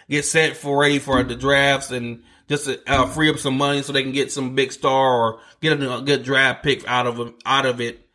get 0.10 0.26
set 0.26 0.58
for 0.58 0.78
ready 0.78 1.00
for 1.00 1.24
the 1.24 1.36
drafts 1.36 1.92
and 1.92 2.24
just 2.50 2.66
to 2.66 2.80
uh, 2.88 3.08
free 3.08 3.30
up 3.30 3.38
some 3.38 3.58
money 3.58 3.82
so 3.82 3.94
they 3.94 4.04
can 4.04 4.12
get 4.12 4.32
some 4.32 4.56
big 4.56 4.74
star 4.74 5.14
or 5.14 5.40
get 5.62 5.82
a, 5.82 6.02
good 6.02 6.24
draft 6.24 6.64
pick 6.64 6.86
out 6.88 7.08
of 7.08 7.34
out 7.46 7.66
of 7.66 7.80
it. 7.80 8.06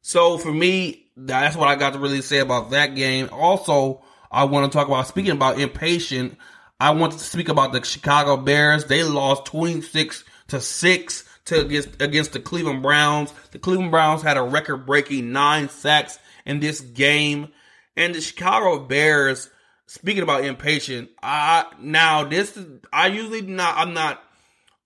So 0.00 0.38
for 0.38 0.52
me, 0.52 1.06
that's 1.16 1.56
what 1.56 1.68
I 1.68 1.76
got 1.76 1.92
to 1.92 1.98
really 1.98 2.22
say 2.22 2.38
about 2.38 2.70
that 2.70 2.94
game. 2.94 3.28
Also, 3.30 4.02
I 4.32 4.44
want 4.44 4.70
to 4.70 4.76
talk 4.76 4.88
about 4.88 5.06
speaking 5.06 5.32
about 5.32 5.60
impatient. 5.60 6.38
I 6.80 6.90
want 6.90 7.12
to 7.12 7.18
speak 7.18 7.50
about 7.50 7.72
the 7.72 7.84
Chicago 7.84 8.38
Bears. 8.38 8.86
They 8.86 9.04
lost 9.04 9.44
twenty 9.44 9.82
six 9.82 10.24
to 10.48 10.60
six 10.60 11.24
to 11.46 11.60
against 11.60 12.00
against 12.00 12.32
the 12.32 12.40
Cleveland 12.40 12.82
Browns. 12.82 13.32
The 13.50 13.58
Cleveland 13.58 13.90
Browns 13.90 14.22
had 14.22 14.36
a 14.36 14.42
record 14.42 14.86
breaking 14.86 15.32
nine 15.32 15.68
sacks 15.68 16.18
in 16.46 16.60
this 16.60 16.80
game, 16.80 17.48
and 17.96 18.14
the 18.14 18.20
Chicago 18.20 18.78
Bears 18.80 19.50
speaking 19.86 20.22
about 20.22 20.44
impatient, 20.44 21.10
I 21.22 21.66
now 21.80 22.24
this 22.24 22.56
is 22.56 22.66
I 22.92 23.08
usually 23.08 23.42
not 23.42 23.76
I'm 23.76 23.94
not 23.94 24.22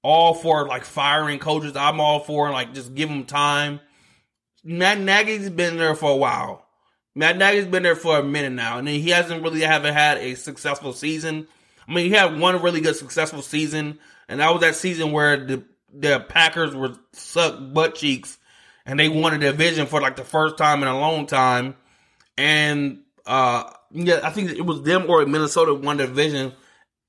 all 0.03 0.35
for 0.35 0.67
like 0.67 0.85
firing 0.85 1.39
coaches. 1.39 1.77
I'm 1.77 2.01
all 2.01 2.21
for 2.21 2.51
like 2.51 2.75
just 2.75 2.95
give 2.95 3.09
them 3.09 3.25
time. 3.25 3.81
Matt 4.65 4.99
Nagy's 4.99 5.51
been 5.51 5.77
there 5.77 5.95
for 5.95 6.11
a 6.11 6.17
while. 6.17 6.67
Matt 7.15 7.37
Nagy's 7.37 7.67
been 7.67 7.83
there 7.83 7.97
for 7.97 8.19
a 8.19 8.23
minute 8.23 8.53
now, 8.53 8.79
and 8.79 8.87
he 8.87 9.11
hasn't 9.11 9.43
really 9.43 9.61
haven't 9.61 9.95
had 9.95 10.19
a 10.19 10.35
successful 10.35 10.93
season. 10.93 11.49
I 11.89 11.93
mean, 11.93 12.07
he 12.07 12.11
had 12.11 12.39
one 12.39 12.61
really 12.61 12.81
good 12.81 12.97
successful 12.97 13.43
season, 13.43 13.99
and 14.29 14.41
that 14.41 14.53
was 14.53 14.61
that 14.61 14.77
season 14.77 15.13
where 15.13 15.45
the 15.45 15.65
the 15.93 16.21
Packers 16.21 16.75
were 16.75 16.95
sucked 17.13 17.73
butt 17.73 17.95
cheeks, 17.95 18.39
and 18.85 19.01
they 19.01 19.09
won 19.09 19.35
a 19.35 19.39
division 19.39 19.87
for 19.87 20.01
like 20.01 20.17
the 20.17 20.25
first 20.25 20.59
time 20.59 20.83
in 20.83 20.89
a 20.89 20.99
long 20.99 21.27
time. 21.27 21.77
And 22.37 23.01
uh, 23.27 23.71
yeah, 23.91 24.21
I 24.23 24.31
think 24.31 24.51
it 24.51 24.67
was 24.67 24.83
them 24.83 25.07
or 25.09 25.25
Minnesota 25.25 25.75
won 25.75 25.97
the 25.97 26.07
division, 26.07 26.53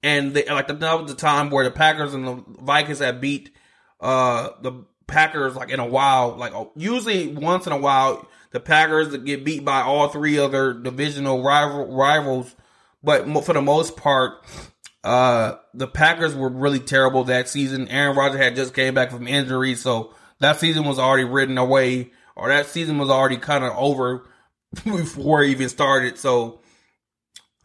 and 0.02 0.34
they 0.34 0.46
like 0.46 0.68
that 0.68 1.02
was 1.02 1.12
the 1.12 1.18
time 1.18 1.50
where 1.50 1.66
the 1.66 1.72
Packers 1.72 2.14
and 2.14 2.28
the 2.28 2.44
Vikings 2.62 3.00
had 3.00 3.20
beat 3.22 3.52
uh 4.00 4.52
the 4.62 4.86
Packers 5.08 5.56
like 5.56 5.72
in 5.72 5.80
a 5.80 5.86
while. 5.86 6.36
Like 6.38 6.54
usually 6.76 7.28
once 7.28 7.68
in 7.68 7.74
a 7.74 7.78
while, 7.78 8.28
the 8.52 8.60
Packers 8.60 9.16
get 9.18 9.44
beat 9.44 9.66
by 9.66 9.82
all 9.82 10.08
three 10.08 10.40
other 10.40 10.74
divisional 10.74 11.44
rival 11.44 11.94
rivals, 11.94 12.56
but 13.04 13.26
for 13.46 13.54
the 13.54 13.62
most 13.62 13.98
part, 13.98 14.44
uh 15.04 15.56
the 15.74 15.88
Packers 15.88 16.36
were 16.36 16.50
really 16.50 16.80
terrible 16.80 17.24
that 17.26 17.48
season. 17.48 17.88
Aaron 17.88 18.18
Rodgers 18.18 18.40
had 18.40 18.56
just 18.56 18.74
came 18.74 18.94
back 18.94 19.12
from 19.12 19.28
injury, 19.28 19.76
so 19.76 20.14
that 20.40 20.60
season 20.60 20.86
was 20.86 21.00
already 21.00 21.26
written 21.26 21.58
away, 21.58 22.12
or 22.36 22.50
that 22.50 22.68
season 22.68 22.98
was 22.98 23.10
already 23.10 23.38
kind 23.38 23.64
of 23.64 23.74
over 23.78 24.28
before 24.84 25.44
it 25.44 25.50
even 25.50 25.70
started. 25.70 26.18
So 26.18 26.62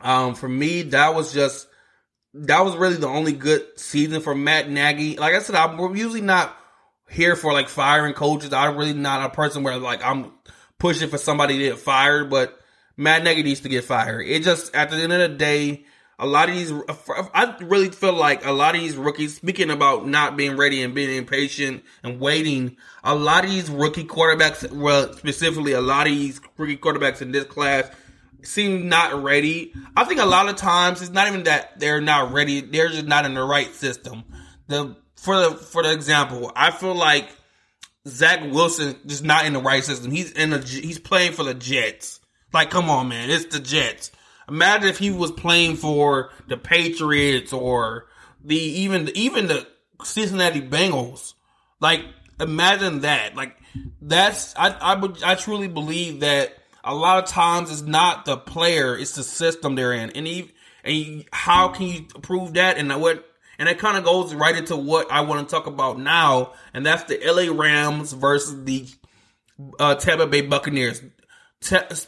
um, 0.00 0.34
for 0.34 0.48
me, 0.48 0.82
that 0.82 1.14
was 1.14 1.32
just 1.32 1.66
that 2.34 2.64
was 2.64 2.76
really 2.76 2.96
the 2.96 3.08
only 3.08 3.32
good 3.32 3.64
season 3.76 4.20
for 4.20 4.34
Matt 4.34 4.68
Nagy. 4.68 5.16
Like 5.16 5.34
I 5.34 5.38
said, 5.38 5.54
I'm 5.54 5.96
usually 5.96 6.20
not 6.20 6.56
here 7.08 7.36
for 7.36 7.52
like 7.52 7.68
firing 7.68 8.12
coaches. 8.14 8.52
I'm 8.52 8.76
really 8.76 8.92
not 8.92 9.24
a 9.24 9.34
person 9.34 9.62
where 9.62 9.78
like 9.78 10.04
I'm 10.04 10.32
pushing 10.78 11.08
for 11.08 11.18
somebody 11.18 11.58
to 11.58 11.64
get 11.64 11.78
fired, 11.78 12.28
but 12.30 12.58
Matt 12.96 13.24
Nagy 13.24 13.42
needs 13.42 13.60
to 13.60 13.68
get 13.68 13.84
fired. 13.84 14.26
It 14.26 14.42
just 14.42 14.74
at 14.74 14.90
the 14.90 14.96
end 14.96 15.12
of 15.12 15.18
the 15.18 15.36
day, 15.36 15.84
a 16.18 16.26
lot 16.26 16.48
of 16.48 16.54
these, 16.54 16.72
I 17.34 17.56
really 17.60 17.90
feel 17.90 18.12
like 18.12 18.46
a 18.46 18.52
lot 18.52 18.76
of 18.76 18.80
these 18.80 18.96
rookies, 18.96 19.34
speaking 19.36 19.70
about 19.70 20.06
not 20.06 20.36
being 20.36 20.56
ready 20.56 20.82
and 20.82 20.94
being 20.94 21.14
impatient 21.16 21.82
and 22.04 22.20
waiting, 22.20 22.76
a 23.02 23.14
lot 23.14 23.44
of 23.44 23.50
these 23.50 23.68
rookie 23.68 24.04
quarterbacks, 24.04 24.70
well, 24.70 25.12
specifically 25.14 25.72
a 25.72 25.80
lot 25.80 26.06
of 26.06 26.12
these 26.12 26.40
rookie 26.56 26.76
quarterbacks 26.76 27.20
in 27.20 27.32
this 27.32 27.44
class 27.44 27.90
seem 28.42 28.88
not 28.88 29.22
ready. 29.22 29.72
I 29.96 30.04
think 30.04 30.20
a 30.20 30.26
lot 30.26 30.48
of 30.48 30.56
times 30.56 31.02
it's 31.02 31.10
not 31.10 31.28
even 31.28 31.44
that 31.44 31.80
they're 31.80 32.00
not 32.00 32.32
ready; 32.32 32.60
they're 32.60 32.88
just 32.88 33.06
not 33.06 33.24
in 33.24 33.34
the 33.34 33.42
right 33.42 33.74
system. 33.74 34.24
The 34.68 34.96
for 35.16 35.36
the 35.38 35.50
for 35.56 35.82
the 35.82 35.92
example, 35.92 36.52
I 36.54 36.70
feel 36.70 36.94
like 36.94 37.28
Zach 38.06 38.40
Wilson 38.52 38.96
just 39.06 39.24
not 39.24 39.46
in 39.46 39.52
the 39.52 39.60
right 39.60 39.82
system. 39.82 40.10
He's 40.10 40.30
in 40.32 40.52
a 40.52 40.58
he's 40.58 40.98
playing 40.98 41.32
for 41.32 41.42
the 41.42 41.54
Jets. 41.54 42.20
Like, 42.54 42.70
come 42.70 42.88
on, 42.88 43.08
man, 43.08 43.30
it's 43.30 43.46
the 43.46 43.60
Jets. 43.60 44.12
Imagine 44.48 44.88
if 44.88 44.98
he 44.98 45.10
was 45.10 45.32
playing 45.32 45.76
for 45.76 46.30
the 46.48 46.56
Patriots 46.56 47.52
or 47.52 48.06
the 48.42 48.56
even 48.56 49.10
even 49.14 49.48
the 49.48 49.66
Cincinnati 50.02 50.60
Bengals. 50.62 51.34
Like, 51.80 52.02
imagine 52.40 53.00
that. 53.00 53.34
Like, 53.34 53.56
that's 54.00 54.54
I 54.56 54.70
I 54.70 55.32
I 55.32 55.34
truly 55.34 55.68
believe 55.68 56.20
that 56.20 56.56
a 56.84 56.94
lot 56.94 57.22
of 57.22 57.28
times 57.28 57.72
it's 57.72 57.82
not 57.82 58.24
the 58.26 58.36
player, 58.36 58.96
it's 58.96 59.16
the 59.16 59.24
system 59.24 59.74
they're 59.74 59.92
in. 59.92 60.10
And 60.10 60.26
he, 60.26 60.50
and 60.84 61.24
how 61.32 61.68
can 61.68 61.86
you 61.86 62.02
prove 62.22 62.54
that? 62.54 62.76
And 62.76 63.00
what, 63.00 63.26
and 63.58 63.68
it 63.68 63.78
kind 63.78 63.96
of 63.96 64.04
goes 64.04 64.34
right 64.34 64.54
into 64.54 64.76
what 64.76 65.10
I 65.10 65.22
want 65.22 65.48
to 65.48 65.52
talk 65.52 65.66
about 65.66 65.98
now, 65.98 66.52
and 66.74 66.84
that's 66.84 67.04
the 67.04 67.18
LA 67.24 67.52
Rams 67.52 68.12
versus 68.12 68.64
the 68.64 68.86
uh, 69.78 69.94
Tampa 69.94 70.26
Bay 70.26 70.42
Buccaneers. 70.42 71.02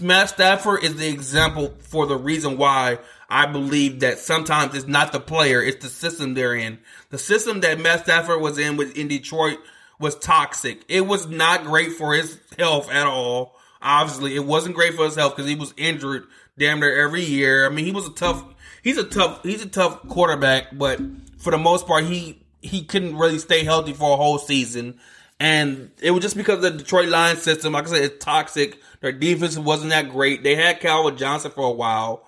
Matt 0.00 0.28
Stafford 0.28 0.84
is 0.84 0.96
the 0.96 1.08
example 1.08 1.74
for 1.80 2.06
the 2.06 2.16
reason 2.16 2.58
why 2.58 2.98
I 3.28 3.46
believe 3.46 4.00
that 4.00 4.18
sometimes 4.18 4.74
it's 4.74 4.86
not 4.86 5.12
the 5.12 5.20
player, 5.20 5.62
it's 5.62 5.82
the 5.84 5.90
system 5.90 6.34
they're 6.34 6.54
in. 6.54 6.78
The 7.10 7.18
system 7.18 7.60
that 7.60 7.80
Matt 7.80 8.04
Stafford 8.04 8.40
was 8.40 8.58
in 8.58 8.76
with 8.76 8.96
in 8.96 9.08
Detroit 9.08 9.58
was 9.98 10.16
toxic. 10.16 10.84
It 10.88 11.06
was 11.06 11.26
not 11.26 11.64
great 11.64 11.92
for 11.92 12.14
his 12.14 12.38
health 12.58 12.90
at 12.90 13.06
all. 13.06 13.56
Obviously, 13.80 14.34
it 14.34 14.44
wasn't 14.44 14.74
great 14.74 14.94
for 14.94 15.04
his 15.04 15.16
health 15.16 15.36
because 15.36 15.48
he 15.48 15.56
was 15.56 15.74
injured 15.76 16.26
damn 16.58 16.80
near 16.80 17.04
every 17.04 17.22
year. 17.22 17.66
I 17.66 17.70
mean, 17.70 17.84
he 17.84 17.92
was 17.92 18.06
a 18.06 18.12
tough. 18.12 18.44
He's 18.82 18.98
a 18.98 19.04
tough. 19.04 19.42
He's 19.42 19.62
a 19.62 19.68
tough 19.68 20.06
quarterback, 20.08 20.76
but 20.76 21.00
for 21.38 21.50
the 21.50 21.58
most 21.58 21.86
part, 21.86 22.04
he 22.04 22.42
he 22.60 22.84
couldn't 22.84 23.16
really 23.16 23.38
stay 23.38 23.64
healthy 23.64 23.92
for 23.92 24.12
a 24.12 24.16
whole 24.16 24.38
season. 24.38 24.98
And 25.38 25.90
it 26.00 26.12
was 26.12 26.22
just 26.22 26.36
because 26.36 26.62
the 26.62 26.70
Detroit 26.70 27.08
Lions 27.08 27.42
system, 27.42 27.74
like 27.74 27.86
I 27.86 27.90
said, 27.90 28.02
it's 28.02 28.24
toxic. 28.24 28.80
Their 29.00 29.12
defense 29.12 29.58
wasn't 29.58 29.90
that 29.90 30.08
great. 30.08 30.42
They 30.42 30.54
had 30.54 30.80
Calvin 30.80 31.18
Johnson 31.18 31.50
for 31.50 31.66
a 31.68 31.72
while, 31.72 32.26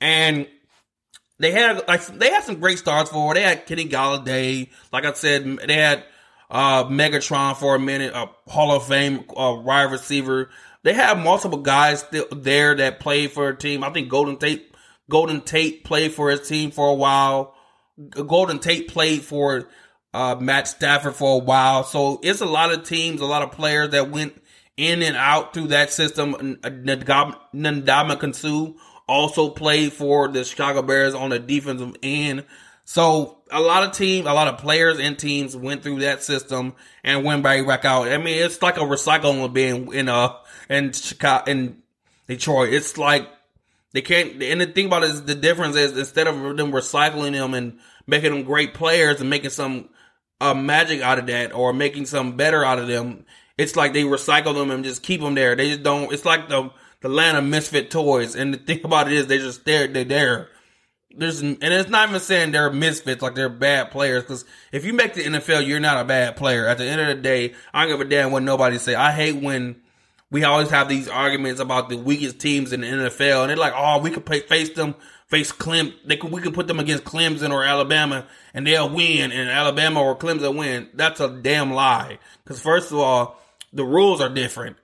and 0.00 0.46
they 1.38 1.52
had 1.52 1.86
like 1.86 2.06
they 2.06 2.30
had 2.30 2.44
some 2.44 2.58
great 2.58 2.78
stars 2.78 3.10
for. 3.10 3.34
They 3.34 3.42
had 3.42 3.66
Kenny 3.66 3.86
Golladay, 3.86 4.70
like 4.92 5.04
I 5.04 5.12
said, 5.12 5.58
they 5.66 5.74
had 5.74 6.04
uh, 6.50 6.84
Megatron 6.84 7.56
for 7.56 7.74
a 7.74 7.78
minute, 7.78 8.12
a 8.14 8.30
Hall 8.50 8.74
of 8.74 8.86
Fame 8.86 9.24
uh, 9.36 9.54
wide 9.62 9.92
receiver. 9.92 10.50
They 10.82 10.94
had 10.94 11.18
multiple 11.18 11.58
guys 11.58 12.00
still 12.00 12.26
there 12.32 12.74
that 12.76 13.00
played 13.00 13.32
for 13.32 13.48
a 13.48 13.56
team. 13.56 13.84
I 13.84 13.90
think 13.90 14.08
Golden 14.08 14.36
Tate 14.36 14.72
Golden 15.10 15.40
Tate 15.40 15.84
played 15.84 16.12
for 16.12 16.30
his 16.30 16.46
team 16.48 16.70
for 16.70 16.88
a 16.88 16.94
while. 16.94 17.54
Golden 18.10 18.58
Tate 18.58 18.88
played 18.88 19.22
for 19.22 19.68
uh, 20.14 20.36
Matt 20.40 20.68
Stafford 20.68 21.14
for 21.14 21.40
a 21.40 21.44
while. 21.44 21.84
So 21.84 22.20
it's 22.22 22.40
a 22.40 22.46
lot 22.46 22.72
of 22.72 22.84
teams, 22.84 23.20
a 23.20 23.26
lot 23.26 23.42
of 23.42 23.52
players 23.52 23.90
that 23.90 24.10
went 24.10 24.40
in 24.76 25.02
and 25.02 25.16
out 25.16 25.54
through 25.54 25.68
that 25.68 25.92
system. 25.92 26.34
Ndamukong 26.62 28.34
Suh 28.34 28.72
also 29.06 29.50
played 29.50 29.92
for 29.92 30.28
the 30.28 30.44
Chicago 30.44 30.82
Bears 30.82 31.14
on 31.14 31.30
the 31.30 31.38
defensive 31.38 31.96
end. 32.02 32.44
So 32.84 33.38
a 33.50 33.60
lot 33.60 33.82
of 33.82 33.92
teams, 33.92 34.26
a 34.26 34.32
lot 34.32 34.48
of 34.48 34.58
players 34.58 34.98
and 34.98 35.18
teams 35.18 35.56
went 35.56 35.82
through 35.82 36.00
that 36.00 36.22
system 36.22 36.74
and 37.04 37.24
went 37.24 37.42
back 37.42 37.84
out. 37.84 38.08
I 38.08 38.16
mean, 38.18 38.42
it's 38.42 38.62
like 38.62 38.76
a 38.76 38.80
recycling 38.80 39.44
of 39.44 39.52
being 39.52 39.92
in 39.92 40.08
uh 40.08 40.34
in 40.70 40.92
Chicago 40.92 41.50
in 41.50 41.82
Detroit. 42.28 42.72
It's 42.72 42.96
like 42.96 43.28
they 43.92 44.00
can't. 44.00 44.42
And 44.42 44.60
the 44.60 44.66
thing 44.66 44.86
about 44.86 45.04
it 45.04 45.10
is 45.10 45.22
the 45.22 45.34
difference 45.34 45.76
is 45.76 45.98
instead 45.98 46.28
of 46.28 46.56
them 46.56 46.72
recycling 46.72 47.32
them 47.32 47.52
and 47.52 47.78
making 48.06 48.32
them 48.32 48.44
great 48.44 48.72
players 48.72 49.20
and 49.20 49.28
making 49.28 49.50
some 49.50 49.90
uh, 50.40 50.54
magic 50.54 51.00
out 51.00 51.18
of 51.18 51.26
that 51.26 51.52
or 51.52 51.72
making 51.72 52.06
some 52.06 52.36
better 52.36 52.64
out 52.64 52.78
of 52.78 52.88
them, 52.88 53.24
it's 53.56 53.76
like 53.76 53.92
they 53.92 54.04
recycle 54.04 54.54
them 54.54 54.70
and 54.70 54.84
just 54.84 55.02
keep 55.02 55.20
them 55.20 55.34
there. 55.34 55.56
They 55.56 55.70
just 55.70 55.82
don't. 55.82 56.12
It's 56.12 56.24
like 56.24 56.48
the 56.48 56.70
the 57.00 57.08
land 57.08 57.36
of 57.36 57.44
misfit 57.44 57.90
toys. 57.90 58.34
And 58.34 58.54
the 58.54 58.58
thing 58.58 58.80
about 58.84 59.08
it 59.08 59.14
is 59.14 59.26
they 59.26 59.38
just 59.38 59.64
there. 59.64 59.86
They're 59.86 60.04
there. 60.04 60.48
There's 61.10 61.40
and 61.40 61.58
it's 61.60 61.90
not 61.90 62.08
even 62.08 62.20
saying 62.20 62.52
they're 62.52 62.70
misfits 62.70 63.22
like 63.22 63.34
they're 63.34 63.48
bad 63.48 63.90
players 63.90 64.22
because 64.22 64.44
if 64.70 64.84
you 64.84 64.92
make 64.92 65.14
the 65.14 65.24
NFL, 65.24 65.66
you're 65.66 65.80
not 65.80 66.00
a 66.00 66.04
bad 66.04 66.36
player. 66.36 66.66
At 66.66 66.78
the 66.78 66.84
end 66.84 67.00
of 67.00 67.08
the 67.08 67.22
day, 67.22 67.54
I 67.72 67.82
don't 67.82 67.98
give 67.98 68.06
a 68.06 68.08
damn 68.08 68.30
what 68.30 68.42
nobody 68.42 68.78
say. 68.78 68.94
I 68.94 69.10
hate 69.10 69.42
when 69.42 69.80
we 70.30 70.44
always 70.44 70.70
have 70.70 70.88
these 70.88 71.08
arguments 71.08 71.60
about 71.60 71.88
the 71.88 71.96
weakest 71.96 72.38
teams 72.38 72.72
in 72.72 72.82
the 72.82 72.86
NFL, 72.86 73.40
and 73.40 73.50
they're 73.50 73.56
like, 73.56 73.72
"Oh, 73.74 73.98
we 73.98 74.10
could 74.10 74.26
play, 74.26 74.40
face 74.40 74.70
them, 74.74 74.94
face 75.28 75.52
Clem. 75.52 75.94
They 76.04 76.16
could, 76.16 76.32
we 76.32 76.40
could 76.40 76.54
put 76.54 76.66
them 76.66 76.80
against 76.80 77.04
Clemson 77.04 77.52
or 77.52 77.64
Alabama, 77.64 78.26
and 78.54 78.66
they'll 78.66 78.88
win, 78.88 79.32
and 79.32 79.48
Alabama 79.48 80.02
or 80.02 80.16
Clemson 80.16 80.56
win." 80.56 80.88
That's 80.94 81.20
a 81.20 81.28
damn 81.28 81.72
lie. 81.72 82.18
Because 82.44 82.60
first 82.60 82.90
of 82.90 82.98
all, 82.98 83.40
the 83.72 83.84
rules 83.84 84.20
are 84.20 84.28
different. 84.28 84.76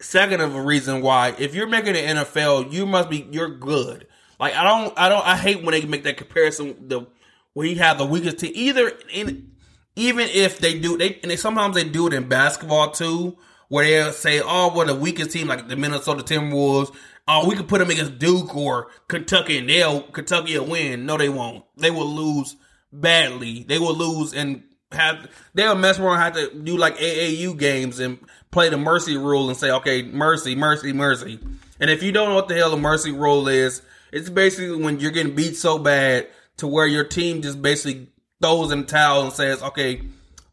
Second 0.00 0.40
of 0.40 0.54
a 0.54 0.62
reason 0.62 1.00
why, 1.00 1.34
if 1.38 1.54
you're 1.54 1.68
making 1.68 1.94
the 1.94 2.00
NFL, 2.00 2.72
you 2.72 2.86
must 2.86 3.08
be 3.08 3.28
you're 3.30 3.48
good. 3.48 4.06
Like 4.38 4.54
I 4.54 4.64
don't, 4.64 4.98
I 4.98 5.08
don't, 5.08 5.24
I 5.24 5.36
hate 5.36 5.62
when 5.62 5.72
they 5.72 5.86
make 5.86 6.02
that 6.04 6.16
comparison. 6.16 6.88
The 6.88 7.06
where 7.54 7.66
you 7.66 7.76
have 7.76 7.98
the 7.98 8.06
weakest 8.06 8.38
team, 8.38 8.52
either 8.54 8.92
in 9.12 9.52
even 9.94 10.28
if 10.28 10.58
they 10.58 10.78
do, 10.78 10.96
they 10.96 11.18
and 11.22 11.30
they, 11.30 11.36
sometimes 11.36 11.76
they 11.76 11.84
do 11.84 12.06
it 12.06 12.12
in 12.12 12.28
basketball 12.28 12.90
too 12.90 13.36
where 13.72 13.86
they'll 13.86 14.12
say, 14.12 14.38
oh, 14.44 14.70
we're 14.76 14.84
the 14.84 14.94
weakest 14.94 15.30
team, 15.30 15.48
like 15.48 15.66
the 15.66 15.76
Minnesota 15.76 16.22
Timberwolves. 16.22 16.94
Oh, 17.28 17.48
we 17.48 17.54
could 17.54 17.68
put 17.68 17.78
them 17.78 17.90
against 17.90 18.18
Duke 18.18 18.54
or 18.56 18.88
Kentucky 19.06 19.58
and 19.58 19.68
they'll, 19.68 20.02
Kentucky 20.02 20.58
will 20.58 20.66
win. 20.66 21.06
No, 21.06 21.16
they 21.16 21.28
won't. 21.28 21.64
They 21.76 21.90
will 21.90 22.08
lose 22.08 22.56
badly. 22.92 23.62
They 23.62 23.78
will 23.78 23.94
lose 23.94 24.34
and 24.34 24.64
have, 24.90 25.30
they'll 25.54 25.76
mess 25.76 25.98
around 25.98 26.18
have 26.18 26.34
to 26.34 26.52
do 26.52 26.76
like 26.76 26.96
AAU 26.98 27.56
games 27.56 28.00
and 28.00 28.18
play 28.50 28.68
the 28.68 28.76
mercy 28.76 29.16
rule 29.16 29.48
and 29.48 29.56
say, 29.56 29.70
okay, 29.70 30.02
mercy, 30.02 30.56
mercy, 30.56 30.92
mercy. 30.92 31.38
And 31.78 31.90
if 31.90 32.02
you 32.02 32.12
don't 32.12 32.30
know 32.30 32.34
what 32.34 32.48
the 32.48 32.54
hell 32.54 32.70
the 32.70 32.76
mercy 32.76 33.12
rule 33.12 33.46
is, 33.48 33.82
it's 34.12 34.28
basically 34.28 34.76
when 34.82 34.98
you're 34.98 35.10
getting 35.12 35.34
beat 35.34 35.56
so 35.56 35.78
bad 35.78 36.28
to 36.58 36.66
where 36.66 36.86
your 36.86 37.04
team 37.04 37.40
just 37.40 37.62
basically 37.62 38.08
throws 38.40 38.72
in 38.72 38.80
the 38.80 38.86
towel 38.86 39.22
and 39.22 39.32
says, 39.32 39.62
okay, 39.62 40.02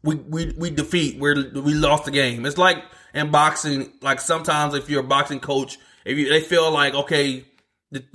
we, 0.02 0.14
we, 0.14 0.54
we 0.56 0.70
defeat, 0.70 1.18
we're, 1.18 1.50
we 1.50 1.74
lost 1.74 2.04
the 2.04 2.10
game. 2.10 2.46
It's 2.46 2.56
like, 2.56 2.82
in 3.14 3.30
boxing, 3.30 3.92
like 4.00 4.20
sometimes 4.20 4.74
if 4.74 4.88
you're 4.88 5.00
a 5.00 5.06
boxing 5.06 5.40
coach, 5.40 5.78
if 6.10 6.18
you, 6.18 6.28
they 6.28 6.40
feel 6.40 6.70
like, 6.70 6.94
okay, 6.94 7.44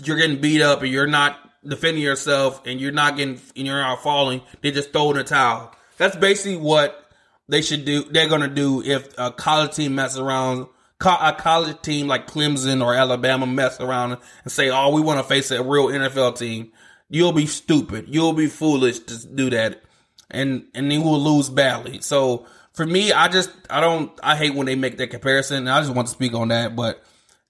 you're 0.04 0.18
getting 0.18 0.42
beat 0.42 0.62
up 0.62 0.82
and 0.82 0.92
you're 0.92 1.08
not 1.08 1.38
defending 1.68 2.04
yourself 2.04 2.62
and 2.66 2.80
you're 2.80 2.92
not 2.92 3.18
getting, 3.18 3.40
and 3.56 3.66
you're 3.68 3.82
not 3.82 4.04
falling, 4.04 4.42
they 4.62 4.72
just 4.72 4.92
throw 4.92 5.12
in 5.12 5.18
a 5.18 5.24
towel. 5.24 5.74
That's 5.98 6.16
basically 6.16 6.58
what 6.58 7.10
they 7.48 7.62
should 7.62 7.86
do. 7.86 8.04
They're 8.04 8.28
to 8.28 8.48
do 8.48 8.84
if 8.84 9.14
a 9.18 9.32
college 9.32 9.76
team 9.76 9.96
mess 9.96 10.18
around, 10.18 10.68
a 11.02 11.34
college 11.34 11.82
team 11.82 12.08
like 12.08 12.28
Clemson 12.28 12.84
or 12.84 12.94
Alabama 12.94 13.46
mess 13.46 13.80
around 13.80 14.18
and 14.44 14.52
say, 14.52 14.70
oh, 14.70 14.94
we 14.94 15.02
want 15.02 15.20
to 15.20 15.24
face 15.24 15.52
a 15.52 15.64
real 15.64 15.88
NFL 15.88 16.38
team. 16.38 16.72
You'll 17.10 17.34
be 17.34 17.46
stupid. 17.46 18.06
You'll 18.10 18.34
be 18.34 18.48
foolish 18.48 19.00
to 19.00 19.28
do 19.28 19.50
that. 19.52 19.84
And, 20.30 20.66
and 20.74 20.92
then 20.92 21.04
we'll 21.04 21.22
lose 21.22 21.50
badly. 21.50 22.02
So, 22.02 22.48
for 22.76 22.86
me, 22.86 23.14
I 23.14 23.30
just 23.30 23.50
I 23.70 23.80
don't 23.80 24.12
I 24.22 24.36
hate 24.36 24.54
when 24.54 24.66
they 24.66 24.76
make 24.76 24.98
that 24.98 25.10
comparison. 25.10 25.68
I 25.68 25.80
just 25.82 25.94
want 25.94 26.08
to 26.10 26.14
speak 26.14 26.34
on 26.34 26.50
that. 26.50 26.76
But 26.76 27.02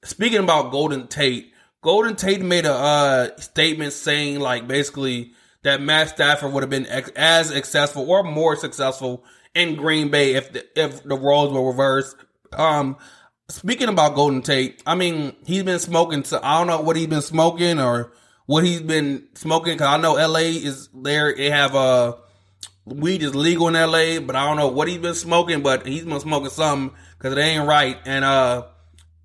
speaking 0.06 0.40
about 0.40 0.72
Golden 0.72 1.08
Tate, 1.08 1.52
Golden 1.82 2.16
Tate 2.16 2.42
made 2.42 2.66
a 2.66 2.74
uh, 2.74 3.38
statement 3.38 3.94
saying 3.94 4.40
like 4.40 4.68
basically 4.68 5.34
that 5.64 5.82
Matt 5.82 6.10
Stafford 6.10 6.54
would 6.54 6.64
have 6.64 6.70
been 6.70 6.88
ex- 6.88 7.12
as 7.16 7.50
successful 7.50 8.10
or 8.10 8.24
more 8.24 8.56
successful 8.56 9.24
in 9.54 9.76
Green 9.76 10.10
Bay 10.10 10.36
if 10.36 10.54
the, 10.54 10.66
if 10.80 11.04
the 11.04 11.18
roles 11.18 11.52
were 11.52 11.68
reversed. 11.68 12.16
Um, 12.54 12.98
speaking 13.50 13.90
about 13.90 14.16
Golden 14.16 14.42
Tate, 14.42 14.82
I 14.86 14.96
mean 14.96 15.36
he's 15.46 15.64
been 15.64 15.80
smoking. 15.80 16.24
So 16.24 16.40
I 16.42 16.58
don't 16.58 16.68
know 16.68 16.82
what 16.82 16.96
he's 16.96 17.08
been 17.08 17.22
smoking 17.22 17.80
or 17.80 18.14
what 18.46 18.64
he's 18.64 18.82
been 18.82 19.28
smoking 19.34 19.74
because 19.74 19.88
I 19.88 19.98
know 19.98 20.14
LA 20.14 20.40
is 20.40 20.90
there. 20.94 21.36
They 21.36 21.50
have 21.50 21.76
uh, 21.76 22.16
weed 22.86 23.24
is 23.24 23.36
legal 23.36 23.68
in 23.68 23.74
LA, 23.74 24.20
but 24.20 24.36
I 24.36 24.46
don't 24.46 24.58
know 24.58 24.68
what 24.68 24.88
he's 24.88 25.00
been 25.00 25.16
smoking, 25.16 25.62
but 25.62 25.86
he's 25.86 26.06
been 26.06 26.20
smoking 26.20 26.50
something 26.50 26.96
because 27.18 27.36
it 27.36 27.42
ain't 27.42 27.68
right. 27.68 27.98
And 28.06 28.24
uh, 28.24 28.66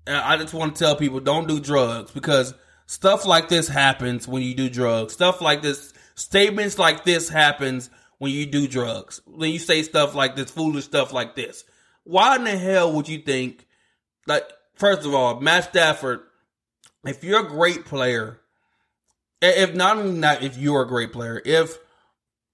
I 0.07 0.37
just 0.37 0.53
want 0.53 0.75
to 0.75 0.83
tell 0.83 0.95
people 0.95 1.19
don't 1.19 1.47
do 1.47 1.59
drugs 1.59 2.11
because 2.11 2.53
stuff 2.87 3.25
like 3.25 3.49
this 3.49 3.67
happens 3.67 4.27
when 4.27 4.43
you 4.43 4.55
do 4.55 4.69
drugs. 4.69 5.13
Stuff 5.13 5.41
like 5.41 5.61
this, 5.61 5.93
statements 6.15 6.79
like 6.79 7.03
this 7.03 7.29
happens 7.29 7.89
when 8.17 8.31
you 8.31 8.45
do 8.45 8.67
drugs. 8.67 9.21
When 9.25 9.51
you 9.51 9.59
say 9.59 9.83
stuff 9.83 10.15
like 10.15 10.35
this, 10.35 10.51
foolish 10.51 10.85
stuff 10.85 11.13
like 11.13 11.35
this. 11.35 11.63
Why 12.03 12.35
in 12.35 12.43
the 12.43 12.57
hell 12.57 12.93
would 12.93 13.07
you 13.07 13.19
think, 13.19 13.67
like, 14.25 14.43
first 14.75 15.05
of 15.05 15.13
all, 15.13 15.39
Matt 15.39 15.65
Stafford, 15.65 16.21
if 17.05 17.23
you're 17.23 17.45
a 17.45 17.49
great 17.49 17.85
player, 17.85 18.39
if 19.41 19.75
not 19.75 19.97
only 19.97 20.19
not 20.19 20.43
if 20.43 20.57
you're 20.57 20.81
a 20.81 20.87
great 20.87 21.13
player, 21.13 21.41
if 21.45 21.77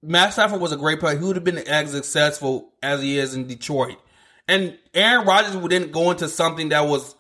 Matt 0.04 0.34
Stafford 0.34 0.62
was 0.62 0.72
a 0.72 0.78
great 0.78 1.00
player. 1.00 1.18
He 1.18 1.26
would 1.26 1.36
have 1.36 1.44
been 1.44 1.58
as 1.58 1.92
successful 1.92 2.72
as 2.84 3.02
he 3.02 3.18
is 3.18 3.34
in 3.34 3.48
Detroit. 3.48 3.98
And 4.48 4.78
Aaron 4.94 5.28
Rodgers 5.28 5.58
wouldn't 5.58 5.92
go 5.92 6.12
into 6.12 6.30
something 6.30 6.70
that 6.70 6.88
was 6.88 7.16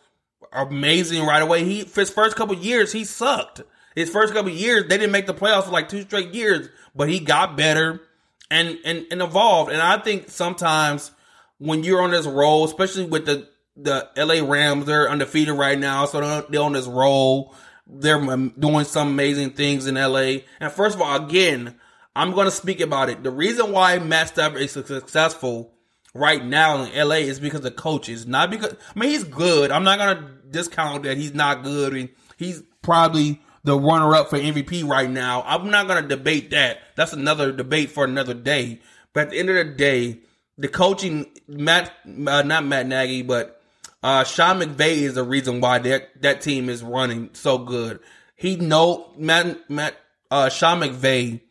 amazing 0.51 1.25
right 1.25 1.41
away. 1.41 1.63
He 1.63 1.83
his 1.83 2.09
first 2.09 2.35
couple 2.35 2.55
years 2.55 2.91
he 2.91 3.03
sucked. 3.03 3.61
His 3.95 4.09
first 4.09 4.33
couple 4.33 4.51
years 4.51 4.83
they 4.87 4.97
didn't 4.97 5.11
make 5.11 5.27
the 5.27 5.33
playoffs 5.33 5.65
for 5.65 5.71
like 5.71 5.89
two 5.89 6.01
straight 6.03 6.33
years, 6.33 6.69
but 6.95 7.09
he 7.09 7.19
got 7.19 7.57
better 7.57 8.01
and 8.49 8.77
and 8.85 9.05
and 9.11 9.21
evolved. 9.21 9.71
And 9.71 9.81
I 9.81 9.97
think 9.97 10.29
sometimes 10.29 11.11
when 11.57 11.83
you're 11.83 12.01
on 12.01 12.11
this 12.11 12.25
roll, 12.25 12.65
especially 12.65 13.05
with 13.05 13.25
the 13.25 13.47
the 13.75 14.09
LA 14.17 14.47
Rams, 14.47 14.85
they're 14.85 15.09
undefeated 15.09 15.55
right 15.55 15.77
now, 15.77 16.05
so 16.05 16.43
they're 16.49 16.61
on 16.61 16.73
this 16.73 16.87
roll. 16.87 17.53
They're 17.85 18.19
doing 18.19 18.85
some 18.85 19.09
amazing 19.09 19.51
things 19.51 19.87
in 19.87 19.95
LA. 19.95 20.39
And 20.59 20.71
first 20.71 20.95
of 20.95 21.01
all, 21.01 21.15
again, 21.15 21.75
I'm 22.15 22.31
going 22.31 22.45
to 22.45 22.51
speak 22.51 22.81
about 22.81 23.09
it. 23.09 23.23
The 23.23 23.31
reason 23.31 23.71
why 23.71 23.99
Matt 23.99 24.29
Stafford 24.29 24.61
is 24.61 24.71
successful 24.71 25.71
right 26.13 26.43
now 26.43 26.83
in 26.83 27.07
LA 27.07 27.17
is 27.17 27.39
because 27.39 27.63
of 27.63 27.75
coaches, 27.75 28.25
not 28.25 28.49
because, 28.49 28.73
I 28.73 28.99
mean, 28.99 29.11
he's 29.11 29.23
good. 29.23 29.71
I'm 29.71 29.83
not 29.83 29.99
going 29.99 30.17
to 30.17 30.31
discount 30.49 31.03
that 31.03 31.17
he's 31.17 31.33
not 31.33 31.63
good. 31.63 31.93
and 31.93 32.09
he's 32.37 32.63
probably 32.81 33.41
the 33.63 33.77
runner 33.77 34.15
up 34.15 34.29
for 34.29 34.37
MVP 34.37 34.87
right 34.87 35.09
now. 35.09 35.43
I'm 35.45 35.69
not 35.69 35.87
going 35.87 36.01
to 36.01 36.07
debate 36.07 36.51
that. 36.51 36.79
That's 36.95 37.13
another 37.13 37.51
debate 37.51 37.91
for 37.91 38.05
another 38.05 38.33
day. 38.33 38.79
But 39.13 39.27
at 39.27 39.29
the 39.31 39.39
end 39.39 39.49
of 39.49 39.55
the 39.55 39.73
day, 39.73 40.19
the 40.57 40.67
coaching, 40.67 41.27
Matt, 41.47 41.91
uh, 42.05 42.41
not 42.43 42.65
Matt 42.65 42.87
Nagy, 42.87 43.21
but 43.23 43.61
uh, 44.03 44.23
Sean 44.23 44.59
McVay 44.59 44.97
is 44.97 45.15
the 45.15 45.23
reason 45.23 45.59
why 45.59 45.79
that, 45.79 46.21
that 46.21 46.41
team 46.41 46.69
is 46.69 46.83
running 46.83 47.29
so 47.33 47.57
good. 47.57 47.99
He 48.35 48.55
know 48.55 49.11
Matt, 49.17 49.69
Matt, 49.69 49.95
uh, 50.31 50.49
Sean 50.49 50.81
McVay 50.81 51.41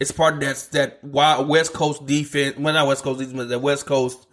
it's 0.00 0.12
part 0.12 0.34
of 0.34 0.40
that 0.40 0.68
that 0.72 1.04
West 1.46 1.72
Coast 1.72 2.04
defense. 2.06 2.56
Well, 2.58 2.74
not 2.74 2.86
West 2.86 3.02
Coast 3.02 3.20
defense, 3.20 3.48
the 3.48 3.58
West 3.58 3.86
Coast 3.86 4.26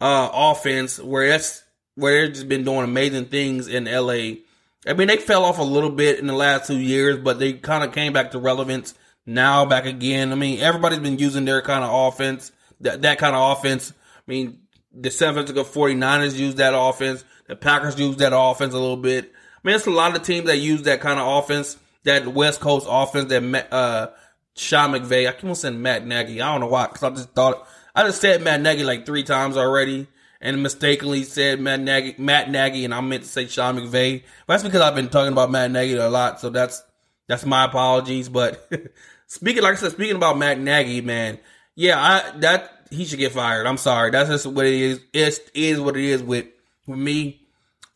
uh, 0.00 0.28
offense, 0.32 0.98
where 0.98 1.24
it's 1.24 1.61
where 1.94 2.22
they've 2.22 2.34
just 2.34 2.48
been 2.48 2.64
doing 2.64 2.84
amazing 2.84 3.26
things 3.26 3.68
in 3.68 3.84
LA. 3.84 4.40
I 4.86 4.94
mean, 4.96 5.08
they 5.08 5.16
fell 5.16 5.44
off 5.44 5.58
a 5.58 5.62
little 5.62 5.90
bit 5.90 6.18
in 6.18 6.26
the 6.26 6.32
last 6.32 6.66
two 6.66 6.78
years, 6.78 7.18
but 7.18 7.38
they 7.38 7.52
kind 7.52 7.84
of 7.84 7.92
came 7.92 8.12
back 8.12 8.32
to 8.32 8.38
relevance 8.38 8.94
now, 9.26 9.64
back 9.64 9.86
again. 9.86 10.32
I 10.32 10.34
mean, 10.34 10.60
everybody's 10.60 10.98
been 10.98 11.18
using 11.18 11.44
their 11.44 11.62
kind 11.62 11.84
of 11.84 11.90
offense, 11.92 12.50
that 12.80 13.02
that 13.02 13.18
kind 13.18 13.36
of 13.36 13.56
offense. 13.56 13.92
I 14.16 14.30
mean, 14.30 14.60
the 14.92 15.10
San 15.10 15.34
Francisco 15.34 15.62
49ers 15.62 16.36
use 16.36 16.56
that 16.56 16.74
offense. 16.76 17.24
The 17.46 17.56
Packers 17.56 17.98
use 17.98 18.16
that 18.16 18.32
offense 18.34 18.74
a 18.74 18.78
little 18.78 18.96
bit. 18.96 19.32
I 19.34 19.68
mean, 19.68 19.76
it's 19.76 19.86
a 19.86 19.90
lot 19.90 20.16
of 20.16 20.22
teams 20.22 20.46
that 20.46 20.58
use 20.58 20.82
that 20.82 21.00
kind 21.00 21.20
of 21.20 21.44
offense, 21.44 21.76
that 22.04 22.26
West 22.26 22.60
Coast 22.60 22.86
offense 22.88 23.28
that 23.28 23.72
uh, 23.72 24.08
Sean 24.54 24.92
McVay. 24.92 25.28
I 25.28 25.32
keep 25.32 25.44
on 25.44 25.54
saying 25.54 25.80
Matt 25.80 26.06
Nagy. 26.06 26.40
I 26.40 26.52
don't 26.52 26.60
know 26.60 26.66
why, 26.66 26.86
because 26.86 27.02
I 27.02 27.10
just 27.10 27.30
thought 27.30 27.66
I 27.94 28.04
just 28.04 28.20
said 28.20 28.42
Matt 28.42 28.60
Nagy 28.60 28.84
like 28.84 29.06
three 29.06 29.22
times 29.22 29.56
already, 29.56 30.08
and 30.42 30.62
mistakenly 30.62 31.22
said 31.22 31.60
Matt 31.60 31.80
Nagy, 31.80 32.16
Matt 32.18 32.50
Nagy, 32.50 32.84
and 32.84 32.92
I 32.92 33.00
meant 33.00 33.22
to 33.22 33.28
say 33.28 33.46
Sean 33.46 33.78
McVay. 33.78 34.22
But 34.46 34.54
that's 34.54 34.64
because 34.64 34.82
I've 34.82 34.94
been 34.94 35.08
talking 35.08 35.32
about 35.32 35.50
Matt 35.50 35.70
Nagy 35.70 35.94
a 35.94 36.10
lot, 36.10 36.40
so 36.40 36.50
that's 36.50 36.82
That's 37.28 37.46
my 37.46 37.64
apologies. 37.64 38.28
But 38.28 38.68
speaking, 39.26 39.62
like 39.62 39.74
I 39.74 39.76
said, 39.76 39.92
speaking 39.92 40.16
about 40.16 40.36
Matt 40.38 40.58
Nagy, 40.60 41.00
man, 41.00 41.38
yeah, 41.74 41.98
I 41.98 42.38
that 42.40 42.88
he 42.90 43.04
should 43.04 43.18
get 43.18 43.32
fired. 43.32 43.66
I'm 43.66 43.78
sorry. 43.78 44.10
That's 44.10 44.28
just 44.28 44.46
what 44.46 44.66
it 44.66 44.74
is. 44.74 45.00
It 45.12 45.50
is 45.54 45.80
what 45.80 45.96
it 45.96 46.04
is 46.04 46.22
with 46.22 46.46
with 46.86 46.98
me. 46.98 47.40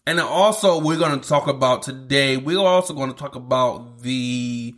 And 0.06 0.20
also 0.20 0.80
we're 0.80 0.98
going 0.98 1.20
to 1.20 1.28
talk 1.28 1.48
about 1.48 1.82
today. 1.82 2.37
We're 2.37 2.59
also 2.59 2.94
going 2.94 3.12
to 3.12 3.18
talk 3.18 3.35
about 3.35 4.00
the 4.00 4.74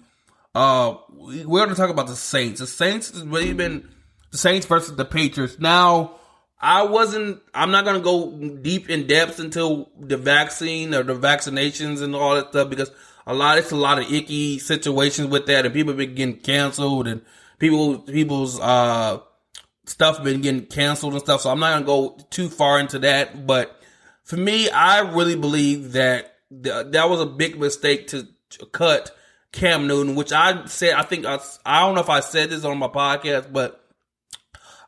uh 0.54 0.94
we're 1.10 1.44
going 1.44 1.68
to 1.68 1.74
talk 1.74 1.90
about 1.90 2.06
the 2.06 2.16
Saints. 2.16 2.60
The 2.60 2.66
Saints 2.66 3.10
has 3.10 3.22
really 3.22 3.52
been 3.52 3.88
the 4.32 4.38
Saints 4.38 4.66
versus 4.66 4.96
the 4.96 5.04
Patriots. 5.04 5.58
Now, 5.58 6.17
I 6.60 6.82
wasn't 6.82 7.40
I'm 7.54 7.70
not 7.70 7.84
to 7.84 8.00
go 8.00 8.32
deep 8.62 8.90
in 8.90 9.06
depth 9.06 9.38
until 9.38 9.90
the 9.98 10.16
vaccine 10.16 10.94
or 10.94 11.02
the 11.02 11.14
vaccinations 11.14 12.02
and 12.02 12.16
all 12.16 12.34
that 12.34 12.50
stuff 12.50 12.68
because 12.68 12.90
a 13.26 13.34
lot 13.34 13.58
it's 13.58 13.70
a 13.70 13.76
lot 13.76 13.98
of 13.98 14.10
icky 14.12 14.58
situations 14.58 15.28
with 15.28 15.46
that 15.46 15.64
and 15.64 15.74
people 15.74 15.92
have 15.92 15.98
been 15.98 16.14
getting 16.14 16.36
canceled 16.36 17.06
and 17.06 17.22
people 17.58 17.98
people's 17.98 18.58
uh 18.58 19.20
stuff 19.88 20.22
been 20.22 20.40
getting 20.40 20.66
canceled 20.66 21.14
and 21.14 21.22
stuff. 21.22 21.42
So 21.42 21.50
I'm 21.50 21.60
not 21.60 21.72
gonna 21.72 21.86
go 21.86 22.18
too 22.30 22.48
far 22.48 22.78
into 22.78 22.98
that. 23.00 23.46
But 23.46 23.80
for 24.24 24.36
me, 24.36 24.68
I 24.70 25.00
really 25.00 25.36
believe 25.36 25.92
that 25.92 26.36
th- 26.50 26.86
that 26.92 27.08
was 27.08 27.20
a 27.20 27.26
big 27.26 27.58
mistake 27.58 28.08
to, 28.08 28.28
to, 28.50 28.66
cut 28.66 29.16
Cam 29.52 29.86
Newton, 29.86 30.14
which 30.14 30.32
I 30.32 30.66
said. 30.66 30.94
I 30.94 31.02
think 31.02 31.24
I, 31.26 31.38
I 31.64 31.80
don't 31.80 31.94
know 31.94 32.00
if 32.00 32.10
I 32.10 32.20
said 32.20 32.50
this 32.50 32.64
on 32.64 32.78
my 32.78 32.88
podcast, 32.88 33.52
but 33.52 33.77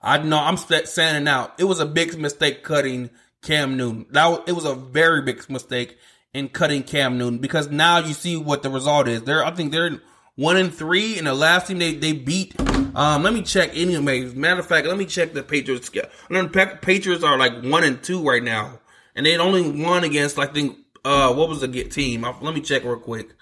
I 0.02 0.18
know 0.18 0.38
I'm 0.38 0.56
standing 0.56 1.28
out. 1.28 1.54
It 1.58 1.64
was 1.64 1.80
a 1.80 1.86
big 1.86 2.18
mistake 2.18 2.62
cutting 2.62 3.10
Cam 3.42 3.76
Newton. 3.76 4.06
That 4.10 4.44
it 4.46 4.52
was 4.52 4.64
a 4.64 4.74
very 4.74 5.22
big 5.22 5.48
mistake 5.50 5.98
in 6.32 6.48
cutting 6.48 6.82
Cam 6.82 7.18
Newton 7.18 7.38
because 7.38 7.70
now 7.70 7.98
you 7.98 8.14
see 8.14 8.36
what 8.36 8.62
the 8.62 8.70
result 8.70 9.08
is. 9.08 9.22
There, 9.22 9.44
I 9.44 9.50
think 9.50 9.72
they're 9.72 10.00
one 10.36 10.56
and 10.56 10.72
three, 10.72 11.18
and 11.18 11.26
the 11.26 11.34
last 11.34 11.66
team 11.66 11.78
they 11.78 11.94
they 11.94 12.12
beat. 12.12 12.58
Um, 12.94 13.22
let 13.22 13.34
me 13.34 13.42
check 13.42 13.76
anyways. 13.76 14.34
Matter 14.34 14.60
of 14.60 14.66
fact, 14.66 14.86
let 14.86 14.96
me 14.96 15.06
check 15.06 15.32
the 15.32 15.42
Patriots. 15.42 15.90
The 15.90 16.78
Patriots 16.80 17.22
are 17.22 17.38
like 17.38 17.62
one 17.62 17.84
and 17.84 18.02
two 18.02 18.26
right 18.26 18.42
now, 18.42 18.80
and 19.14 19.26
they 19.26 19.36
only 19.36 19.70
won 19.82 20.04
against 20.04 20.38
I 20.38 20.46
think 20.46 20.78
uh 21.04 21.34
what 21.34 21.48
was 21.48 21.60
the 21.60 21.68
team? 21.68 22.22
Let 22.22 22.54
me 22.54 22.62
check 22.62 22.84
real 22.84 22.96
quick. 22.96 23.34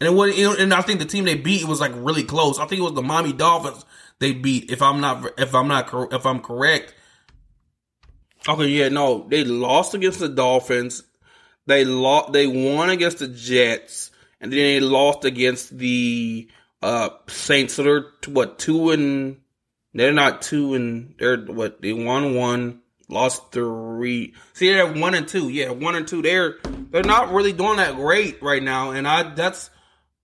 And 0.00 0.08
it 0.08 0.12
was, 0.12 0.58
and 0.58 0.74
I 0.74 0.80
think 0.82 0.98
the 0.98 1.06
team 1.06 1.24
they 1.24 1.36
beat 1.36 1.68
was 1.68 1.80
like 1.80 1.92
really 1.94 2.24
close. 2.24 2.58
I 2.58 2.66
think 2.66 2.80
it 2.80 2.84
was 2.84 2.94
the 2.94 3.02
Miami 3.02 3.32
Dolphins 3.32 3.84
they 4.20 4.32
beat. 4.32 4.70
If 4.70 4.82
I'm 4.82 5.00
not, 5.00 5.38
if 5.38 5.54
I'm 5.54 5.68
not, 5.68 5.92
if 6.12 6.26
I'm 6.26 6.40
correct. 6.40 6.94
Okay, 8.46 8.68
yeah, 8.68 8.88
no, 8.88 9.26
they 9.28 9.44
lost 9.44 9.94
against 9.94 10.18
the 10.18 10.28
Dolphins. 10.28 11.02
They 11.66 11.84
lost. 11.84 12.32
They 12.32 12.46
won 12.46 12.90
against 12.90 13.20
the 13.20 13.28
Jets 13.28 14.10
and 14.44 14.52
then 14.52 14.58
they 14.58 14.80
lost 14.80 15.24
against 15.24 15.76
the 15.78 16.46
uh, 16.82 17.08
Saints. 17.28 17.74
So 17.74 17.82
they're 17.82 18.04
what 18.26 18.58
two 18.58 18.90
and 18.90 19.40
they're 19.94 20.12
not 20.12 20.42
two 20.42 20.74
and 20.74 21.14
they're 21.18 21.38
what 21.38 21.80
they 21.80 21.94
won 21.94 22.34
one, 22.34 22.82
lost 23.08 23.52
three. 23.52 24.34
See, 24.52 24.70
they're 24.70 24.92
one 24.92 25.14
and 25.14 25.26
two. 25.26 25.48
Yeah, 25.48 25.70
one 25.70 25.94
and 25.94 26.06
two. 26.06 26.20
They're 26.20 26.56
they're 26.90 27.02
not 27.02 27.32
really 27.32 27.54
doing 27.54 27.78
that 27.78 27.96
great 27.96 28.42
right 28.42 28.62
now, 28.62 28.90
and 28.90 29.08
I 29.08 29.34
that's 29.34 29.70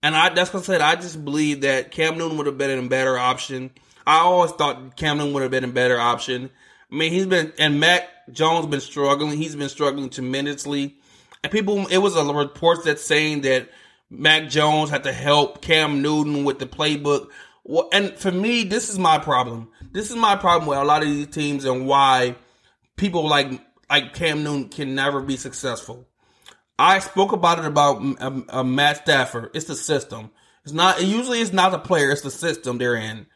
and 0.03 0.17
I 0.17 0.31
that's 0.31 0.53
what 0.53 0.63
I 0.63 0.67
said. 0.67 0.81
I 0.81 0.97
just 0.97 1.25
believe 1.25 1.63
that 1.63 1.91
Cam 1.91 2.19
Newton 2.19 2.37
would 2.39 2.47
have 2.47 2.59
been 2.59 2.79
a 2.79 2.89
better 2.89 3.19
option. 3.19 3.71
I 4.07 4.19
always 4.21 4.53
thought 4.53 4.97
Cam 4.97 5.19
Newton 5.19 5.35
would 5.35 5.43
have 5.43 5.51
been 5.51 5.65
a 5.65 5.69
better 5.69 5.99
option. 5.99 6.51
I 6.91 6.95
mean, 6.95 7.13
he's 7.13 7.27
been 7.27 7.53
and 7.59 7.81
Mac 7.81 8.09
Jones 8.33 8.67
been 8.67 8.81
struggling. 8.81 9.37
He's 9.39 9.57
been 9.57 9.69
struggling 9.69 10.11
tremendously. 10.11 10.97
And 11.43 11.53
people, 11.53 11.87
it 11.87 11.99
was 11.99 12.17
a 12.17 12.25
report 12.25 12.85
that 12.85 12.99
saying 12.99 13.43
that 13.43 13.71
Mac 14.11 14.49
Jones 14.49 14.91
had 14.91 15.05
to 15.05 15.13
help 15.13 15.63
Cam 15.63 16.03
Newton 16.03 16.45
with 16.45 16.59
the 16.59 16.67
playbook. 16.67 17.29
Well, 17.65 17.89
and 17.93 18.15
for 18.17 18.31
me, 18.31 18.65
this 18.65 18.91
is 18.91 18.99
my 18.99 19.19
problem. 19.19 19.69
This 19.93 20.11
is 20.11 20.17
my 20.17 20.37
problem 20.37 20.69
with 20.69 20.79
a 20.79 20.85
lot 20.85 21.03
of 21.03 21.09
these 21.09 21.29
teams 21.29 21.65
and 21.65 21.87
why 21.87 22.37
people 22.97 23.29
like 23.29 23.51
like 23.89 24.15
Cam 24.15 24.45
Newton 24.45 24.69
can 24.69 24.95
never 24.95 25.21
be 25.21 25.37
successful. 25.37 26.07
I 26.81 26.99
spoke 27.01 27.33
about 27.33 27.59
it 27.59 27.67
about 27.67 27.99
um, 27.99 28.47
uh, 28.49 28.65
Matt 28.65 28.97
Stafford. 28.97 29.51
It's 29.53 29.67
the 29.67 29.77
system. 29.77 30.31
It's 30.65 30.73
not. 30.73 31.05
Usually, 31.05 31.43
it's 31.43 31.53
not 31.53 31.73
the 31.73 31.79
player. 31.79 32.11
It's 32.11 32.23
the 32.23 32.31
system 32.31 32.79
they're 32.79 32.97
in. 32.97 33.27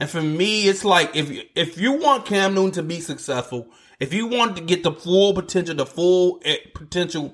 And 0.00 0.10
for 0.10 0.20
me, 0.20 0.66
it's 0.66 0.84
like 0.84 1.14
if 1.14 1.30
if 1.54 1.78
you 1.78 1.92
want 1.92 2.26
Cam 2.26 2.52
Newton 2.52 2.72
to 2.72 2.82
be 2.82 2.98
successful, 2.98 3.68
if 4.00 4.12
you 4.12 4.26
want 4.26 4.56
to 4.56 4.62
get 4.62 4.82
the 4.82 4.90
full 4.90 5.34
potential, 5.34 5.76
the 5.76 5.86
full 5.86 6.40
eh, 6.44 6.56
potential 6.74 7.32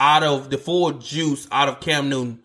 out 0.00 0.24
of 0.24 0.50
the 0.50 0.58
full 0.58 0.90
juice 0.94 1.46
out 1.52 1.68
of 1.68 1.78
Cam 1.78 2.08
Newton. 2.08 2.42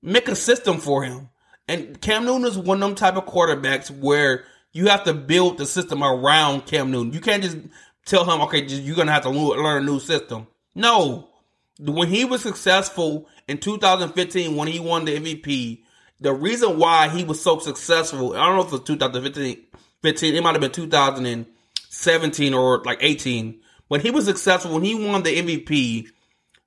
Make 0.00 0.28
a 0.28 0.36
system 0.36 0.78
for 0.78 1.02
him. 1.02 1.30
And 1.66 2.00
Cam 2.00 2.26
Newton 2.26 2.46
is 2.46 2.56
one 2.56 2.80
of 2.80 2.88
them 2.88 2.94
type 2.94 3.16
of 3.16 3.26
quarterbacks 3.26 3.90
where 3.90 4.44
you 4.72 4.86
have 4.86 5.02
to 5.04 5.14
build 5.14 5.58
the 5.58 5.66
system 5.66 6.04
around 6.04 6.66
Cam 6.66 6.92
Newton. 6.92 7.12
You 7.12 7.20
can't 7.20 7.42
just 7.42 7.56
tell 8.04 8.24
him, 8.24 8.40
okay, 8.42 8.62
you're 8.64 8.96
to 8.96 9.10
have 9.10 9.22
to 9.22 9.30
learn 9.30 9.82
a 9.82 9.86
new 9.86 9.98
system. 9.98 10.46
No. 10.76 11.30
When 11.78 12.08
he 12.08 12.24
was 12.24 12.42
successful 12.42 13.28
in 13.48 13.58
2015, 13.58 14.54
when 14.54 14.68
he 14.68 14.78
won 14.78 15.04
the 15.04 15.18
MVP, 15.18 15.82
the 16.20 16.32
reason 16.32 16.78
why 16.78 17.08
he 17.08 17.24
was 17.24 17.42
so 17.42 17.58
successful, 17.58 18.34
I 18.34 18.46
don't 18.46 18.56
know 18.56 18.62
if 18.62 18.68
it 18.68 18.72
was 18.72 18.80
2015, 18.82 19.66
15, 20.02 20.34
it 20.34 20.42
might 20.42 20.52
have 20.52 20.60
been 20.60 20.70
2017 20.70 22.54
or 22.54 22.82
like 22.84 22.98
18. 23.00 23.60
When 23.88 24.00
he 24.00 24.10
was 24.10 24.24
successful, 24.24 24.72
when 24.74 24.84
he 24.84 24.94
won 24.94 25.22
the 25.22 25.36
MVP, 25.36 26.06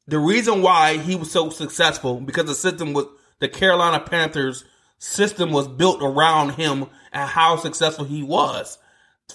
the 0.08 0.20
reason 0.20 0.62
why 0.62 0.98
he 0.98 1.16
was 1.16 1.32
so 1.32 1.50
successful 1.50 2.20
because 2.20 2.46
the 2.46 2.56
system 2.56 2.94
was 2.94 3.06
the 3.40 3.48
Carolina 3.48 4.00
Panthers 4.00 4.64
system 5.00 5.52
was 5.52 5.68
built 5.68 6.02
around 6.02 6.52
him 6.52 6.88
and 7.12 7.30
how 7.30 7.56
successful 7.56 8.06
he 8.06 8.24
was. 8.24 8.78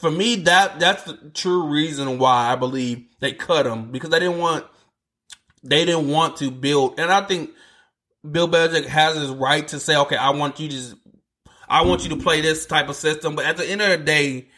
For 0.01 0.11
me, 0.11 0.37
that 0.37 0.81
that's 0.81 1.05
the 1.05 1.31
true 1.35 1.69
reason 1.69 2.19
why 2.19 2.53
I 2.53 2.57
believe 2.57 3.05
they 3.21 3.33
cut 3.33 3.67
him 3.67 3.93
because 3.93 4.11
they 4.11 4.21
didn't 4.21 4.39
want 4.39 4.65
they 5.63 5.85
didn't 5.85 6.09
want 6.09 6.39
to 6.39 6.51
build. 6.51 6.99
And 6.99 7.11
I 7.11 7.23
think 7.23 7.51
Bill 8.29 8.49
Belichick 8.49 8.87
has 8.87 9.17
his 9.17 9.31
right 9.31 9.67
to 9.69 9.81
say, 9.81 9.97
okay, 9.97 10.17
I 10.17 10.31
want 10.31 10.61
you 10.61 10.69
to 10.69 10.99
I 11.69 11.83
want 11.83 12.03
you 12.03 12.11
to 12.11 12.17
play 12.17 12.41
this 12.41 12.67
type 12.67 12.89
of 12.89 12.97
system. 12.97 13.35
But 13.35 13.47
at 13.47 13.57
the 13.57 13.67
end 13.67 13.81
of 13.81 13.89
the 13.89 14.05
day, 14.05 14.49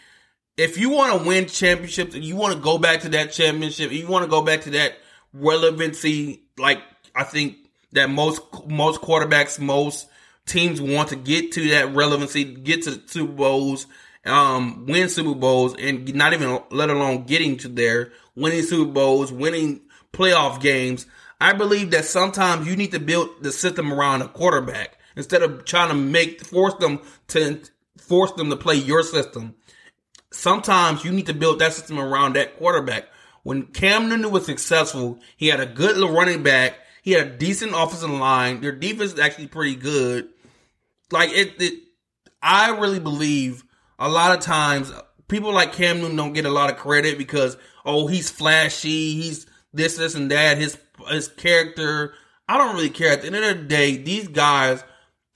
if 0.57 0.79
you 0.79 0.91
want 0.91 1.21
to 1.21 1.29
win 1.29 1.47
championships 1.47 2.15
and 2.15 2.25
you 2.25 2.37
want 2.37 2.55
to 2.55 2.61
go 2.61 2.79
back 2.79 3.01
to 3.01 3.09
that 3.11 3.33
championship, 3.33 3.93
you 3.93 4.07
want 4.07 4.25
to 4.25 4.31
go 4.31 4.43
back 4.43 4.63
to 4.63 4.71
that 4.71 4.95
relevancy 5.33 6.43
like 6.59 6.81
I 7.15 7.25
think 7.25 7.57
that 7.93 8.11
most 8.11 8.41
most 8.67 9.01
quarterbacks, 9.01 9.59
most 9.59 10.09
teams 10.47 10.81
want 10.81 11.11
to 11.11 11.17
get 11.17 11.53
to 11.53 11.69
that 11.71 11.95
relevancy, 11.95 12.45
get 12.45 12.83
to 12.83 13.01
Super 13.07 13.33
Bowls, 13.33 13.87
um, 14.25 14.87
win 14.87 15.09
Super 15.09 15.35
Bowls, 15.35 15.75
and 15.79 16.13
not 16.15 16.33
even 16.33 16.61
let 16.71 16.91
alone 16.91 17.25
getting 17.25 17.57
to 17.59 17.69
there, 17.69 18.13
winning 18.35 18.63
Super 18.63 18.91
Bowls, 18.91 19.33
winning 19.33 19.81
playoff 20.15 20.61
games. 20.61 21.07
I 21.41 21.53
believe 21.53 21.91
that 21.91 22.05
sometimes 22.05 22.67
you 22.67 22.77
need 22.77 22.93
to 22.93 23.01
build 23.01 23.43
the 23.43 23.53
system 23.53 23.93
around 23.93 24.23
a 24.23 24.29
quarterback 24.29 24.99
instead 25.17 25.43
of 25.43 25.65
trying 25.65 25.89
to 25.89 25.95
make 25.95 26.45
force 26.45 26.75
them 26.75 27.01
to 27.29 27.61
force 27.99 28.33
them 28.33 28.51
to 28.51 28.57
play 28.57 28.77
your 28.77 29.03
system. 29.03 29.55
Sometimes 30.31 31.05
you 31.05 31.13
need 31.13 31.27
to 31.27 31.35
build 31.35 31.59
that 31.59 31.73
system 31.73 31.99
around 31.99 32.35
that 32.35 32.57
quarterback. 32.57 33.09
When 33.43 33.67
Cam 33.67 34.09
Newton 34.09 34.31
was 34.31 34.47
successful, 34.47 35.19
he 35.37 35.49
had 35.49 35.61
a 35.61 35.67
good 35.67 35.97
running 36.11 36.43
back. 36.43 36.79
He 37.03 37.13
had 37.13 37.27
a 37.27 37.37
decent 37.37 37.73
offensive 37.75 38.11
line. 38.11 38.61
Their 38.61 38.73
defense 38.73 39.13
is 39.13 39.19
actually 39.19 39.49
pretty 39.49 39.77
good. 39.77 40.31
Like 41.11 41.31
it, 41.31 41.61
it 41.61 41.83
I 42.43 42.71
really 42.71 43.01
believe 43.01 43.65
a 43.99 44.09
lot 44.09 44.37
of 44.37 44.43
times 44.43 44.93
people 45.29 45.53
like 45.53 45.75
Cam 45.75 46.01
Newton 46.01 46.17
don't 46.17 46.33
get 46.33 46.47
a 46.47 46.51
lot 46.51 46.71
of 46.71 46.77
credit 46.77 47.19
because 47.19 47.57
oh 47.85 48.07
he's 48.07 48.31
flashy, 48.31 49.21
he's 49.21 49.47
this, 49.75 49.97
this, 49.97 50.15
and 50.15 50.31
that. 50.31 50.59
His 50.59 50.79
his 51.09 51.29
character. 51.29 52.15
I 52.49 52.59
don't 52.59 52.75
really 52.75 52.91
care. 52.91 53.13
At 53.13 53.23
the 53.23 53.29
end 53.29 53.37
of 53.37 53.43
the 53.59 53.65
day, 53.65 53.97
these 53.97 54.29
guys 54.29 54.85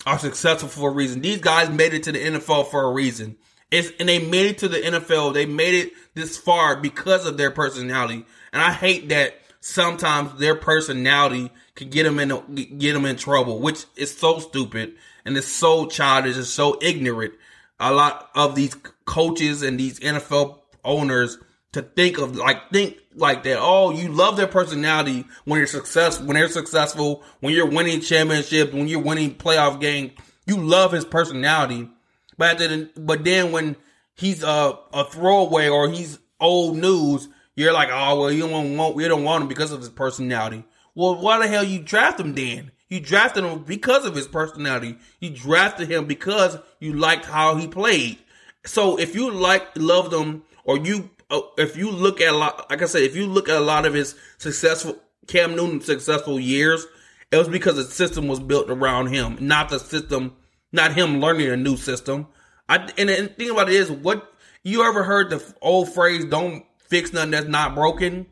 are 0.06 0.18
successful 0.18 0.68
for 0.68 0.90
a 0.90 0.92
reason. 0.92 1.20
These 1.20 1.40
guys 1.40 1.70
made 1.70 1.94
it 1.94 2.02
to 2.04 2.12
the 2.12 2.18
NFL 2.18 2.70
for 2.70 2.84
a 2.84 2.92
reason. 2.92 3.36
It's, 3.70 3.90
and 3.98 4.08
they 4.08 4.18
made 4.18 4.46
it 4.46 4.58
to 4.58 4.68
the 4.68 4.78
NFL. 4.78 5.34
They 5.34 5.46
made 5.46 5.74
it 5.74 5.92
this 6.14 6.36
far 6.36 6.76
because 6.76 7.26
of 7.26 7.36
their 7.36 7.50
personality. 7.50 8.24
And 8.52 8.62
I 8.62 8.72
hate 8.72 9.08
that 9.10 9.34
sometimes 9.60 10.38
their 10.38 10.54
personality 10.54 11.50
can 11.74 11.90
get 11.90 12.04
them 12.04 12.18
in 12.18 12.78
get 12.78 12.92
them 12.92 13.04
in 13.04 13.16
trouble, 13.16 13.60
which 13.60 13.84
is 13.96 14.16
so 14.16 14.38
stupid 14.38 14.94
and 15.24 15.36
it's 15.36 15.46
so 15.46 15.86
childish 15.86 16.36
and 16.36 16.44
so 16.44 16.78
ignorant. 16.80 17.34
A 17.78 17.92
lot 17.92 18.30
of 18.34 18.54
these 18.54 18.74
coaches 19.04 19.62
and 19.62 19.78
these 19.78 20.00
NFL 20.00 20.58
owners 20.84 21.38
to 21.72 21.82
think 21.82 22.18
of 22.18 22.36
like 22.36 22.70
think 22.70 22.98
like 23.14 23.42
that. 23.44 23.58
Oh, 23.60 23.90
you 23.90 24.08
love 24.08 24.36
their 24.36 24.46
personality 24.46 25.24
when 25.44 25.58
you're 25.58 25.66
successful, 25.66 26.26
when 26.26 26.36
they're 26.36 26.48
successful, 26.48 27.22
when 27.40 27.54
you're 27.54 27.70
winning 27.70 28.00
championships, 28.00 28.72
when 28.72 28.88
you're 28.88 29.02
winning 29.02 29.34
playoff 29.34 29.80
games. 29.80 30.12
You 30.46 30.56
love 30.56 30.92
his 30.92 31.04
personality, 31.04 31.90
but 32.38 32.58
then, 32.58 32.90
but 32.96 33.22
then 33.22 33.52
when 33.52 33.76
he's 34.14 34.42
a, 34.42 34.78
a 34.94 35.04
throwaway 35.04 35.68
or 35.68 35.90
he's 35.90 36.18
old 36.40 36.78
news, 36.78 37.28
you're 37.54 37.74
like, 37.74 37.90
oh 37.92 38.20
well, 38.20 38.32
you 38.32 38.48
don't 38.48 38.76
want 38.76 38.94
we 38.94 39.06
don't 39.06 39.24
want 39.24 39.42
him 39.42 39.48
because 39.48 39.72
of 39.72 39.80
his 39.80 39.90
personality. 39.90 40.64
Well, 40.94 41.20
why 41.20 41.38
the 41.38 41.48
hell 41.48 41.64
you 41.64 41.80
draft 41.80 42.18
him 42.18 42.34
then? 42.34 42.70
You 42.88 43.00
drafted 43.00 43.44
him 43.44 43.64
because 43.64 44.06
of 44.06 44.14
his 44.14 44.26
personality. 44.26 44.96
You 45.20 45.30
drafted 45.30 45.90
him 45.90 46.06
because 46.06 46.56
you 46.80 46.94
liked 46.94 47.26
how 47.26 47.56
he 47.56 47.68
played. 47.68 48.18
So 48.64 48.98
if 48.98 49.14
you 49.14 49.30
like 49.30 49.68
loved 49.76 50.14
him, 50.14 50.44
or 50.64 50.78
you 50.78 51.10
Oh, 51.30 51.52
if 51.58 51.76
you 51.76 51.90
look 51.90 52.20
at 52.20 52.32
a 52.32 52.36
lot, 52.36 52.70
like 52.70 52.82
I 52.82 52.86
said, 52.86 53.02
if 53.02 53.14
you 53.14 53.26
look 53.26 53.48
at 53.48 53.56
a 53.56 53.60
lot 53.60 53.84
of 53.84 53.94
his 53.94 54.14
successful 54.38 54.96
Cam 55.26 55.54
Newton's 55.54 55.84
successful 55.84 56.40
years, 56.40 56.86
it 57.30 57.36
was 57.36 57.48
because 57.48 57.76
the 57.76 57.84
system 57.84 58.28
was 58.28 58.40
built 58.40 58.70
around 58.70 59.08
him, 59.08 59.36
not 59.40 59.68
the 59.68 59.78
system, 59.78 60.36
not 60.72 60.94
him 60.94 61.20
learning 61.20 61.48
a 61.50 61.56
new 61.56 61.76
system. 61.76 62.26
I 62.68 62.88
and 62.96 63.08
the 63.08 63.28
thing 63.28 63.50
about 63.50 63.68
it 63.68 63.74
is, 63.74 63.90
what 63.90 64.32
you 64.62 64.82
ever 64.84 65.02
heard 65.02 65.30
the 65.30 65.54
old 65.60 65.92
phrase 65.92 66.24
"Don't 66.24 66.64
fix 66.78 67.12
nothing 67.12 67.32
that's 67.32 67.46
not 67.46 67.74
broken"? 67.74 68.26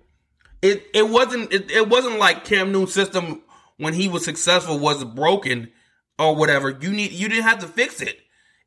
It 0.62 0.86
it 0.94 1.08
wasn't 1.08 1.52
it, 1.52 1.70
it 1.70 1.88
wasn't 1.88 2.18
like 2.18 2.44
Cam 2.44 2.72
Newton's 2.72 2.94
system 2.94 3.42
when 3.76 3.92
he 3.92 4.08
was 4.08 4.24
successful 4.24 4.78
was 4.78 5.04
broken 5.04 5.70
or 6.18 6.34
whatever. 6.34 6.70
You 6.70 6.90
need 6.90 7.12
you 7.12 7.28
didn't 7.28 7.44
have 7.44 7.58
to 7.58 7.68
fix 7.68 8.00
it. 8.00 8.18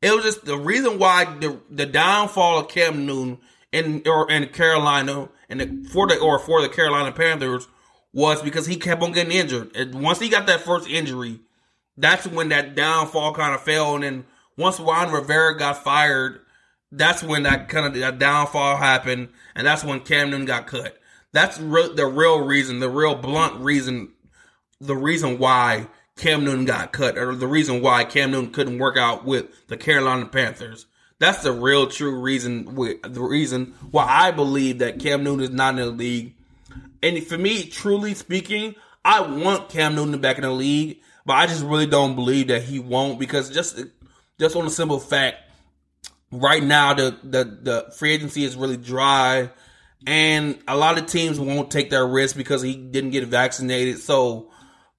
It 0.02 0.14
was 0.14 0.24
just 0.24 0.44
the 0.44 0.56
reason 0.56 0.98
why 0.98 1.24
the 1.24 1.60
the 1.68 1.86
downfall 1.86 2.60
of 2.60 2.68
Cam 2.68 3.06
Newton 3.06 3.38
in 3.72 4.02
or 4.06 4.30
in 4.30 4.46
Carolina 4.48 5.28
and 5.48 5.60
the, 5.60 5.88
for 5.90 6.06
the 6.06 6.18
or 6.18 6.38
for 6.38 6.62
the 6.62 6.68
Carolina 6.68 7.12
Panthers 7.12 7.68
was 8.12 8.42
because 8.42 8.66
he 8.66 8.76
kept 8.76 9.02
on 9.02 9.12
getting 9.12 9.32
injured. 9.32 9.74
And 9.76 10.02
once 10.02 10.18
he 10.18 10.28
got 10.28 10.46
that 10.46 10.60
first 10.60 10.88
injury, 10.88 11.40
that's 11.96 12.26
when 12.26 12.48
that 12.48 12.74
downfall 12.74 13.34
kind 13.34 13.54
of 13.54 13.62
fell. 13.62 13.94
And 13.94 14.04
then 14.04 14.24
once 14.56 14.80
Ron 14.80 15.12
Rivera 15.12 15.56
got 15.56 15.84
fired, 15.84 16.40
that's 16.92 17.22
when 17.22 17.44
that 17.44 17.68
kind 17.68 17.86
of 17.86 17.94
that 17.94 18.18
downfall 18.18 18.76
happened, 18.76 19.28
and 19.54 19.66
that's 19.66 19.84
when 19.84 20.00
Cam 20.00 20.30
Newton 20.30 20.46
got 20.46 20.66
cut. 20.66 20.98
That's 21.32 21.58
re- 21.60 21.94
the 21.94 22.06
real 22.06 22.40
reason, 22.40 22.80
the 22.80 22.90
real 22.90 23.14
blunt 23.14 23.60
reason, 23.60 24.10
the 24.80 24.96
reason 24.96 25.38
why 25.38 25.86
Cam 26.16 26.44
Newton 26.44 26.64
got 26.64 26.92
cut, 26.92 27.16
or 27.16 27.34
the 27.34 27.46
reason 27.46 27.80
why 27.80 28.04
Cam 28.04 28.32
Newton 28.32 28.52
couldn't 28.52 28.78
work 28.78 28.96
out 28.96 29.24
with 29.24 29.68
the 29.68 29.76
Carolina 29.76 30.26
Panthers. 30.26 30.86
That's 31.20 31.42
the 31.42 31.52
real 31.52 31.86
true 31.86 32.18
reason. 32.18 32.64
The 32.64 33.20
reason 33.20 33.74
why 33.90 34.06
I 34.08 34.30
believe 34.30 34.78
that 34.78 34.98
Cam 34.98 35.22
Newton 35.22 35.44
is 35.44 35.50
not 35.50 35.78
in 35.78 35.80
the 35.80 35.86
league. 35.86 36.34
And 37.02 37.22
for 37.26 37.36
me, 37.36 37.64
truly 37.64 38.14
speaking, 38.14 38.74
I 39.04 39.20
want 39.20 39.68
Cam 39.68 39.94
Newton 39.94 40.18
back 40.22 40.38
in 40.38 40.42
the 40.42 40.50
league, 40.50 41.00
but 41.26 41.34
I 41.34 41.46
just 41.46 41.62
really 41.62 41.86
don't 41.86 42.16
believe 42.16 42.48
that 42.48 42.62
he 42.62 42.78
won't 42.78 43.18
because 43.18 43.50
just 43.50 43.82
just 44.38 44.56
on 44.56 44.66
a 44.66 44.70
simple 44.70 44.98
fact, 44.98 45.36
right 46.32 46.62
now 46.62 46.94
the 46.94 47.16
the 47.22 47.44
the 47.44 47.92
free 47.96 48.12
agency 48.12 48.44
is 48.44 48.56
really 48.56 48.78
dry, 48.78 49.50
and 50.06 50.58
a 50.66 50.76
lot 50.76 50.96
of 50.96 51.04
teams 51.04 51.38
won't 51.38 51.70
take 51.70 51.90
that 51.90 52.04
risk 52.04 52.34
because 52.34 52.62
he 52.62 52.76
didn't 52.76 53.10
get 53.10 53.26
vaccinated. 53.26 53.98
So 53.98 54.50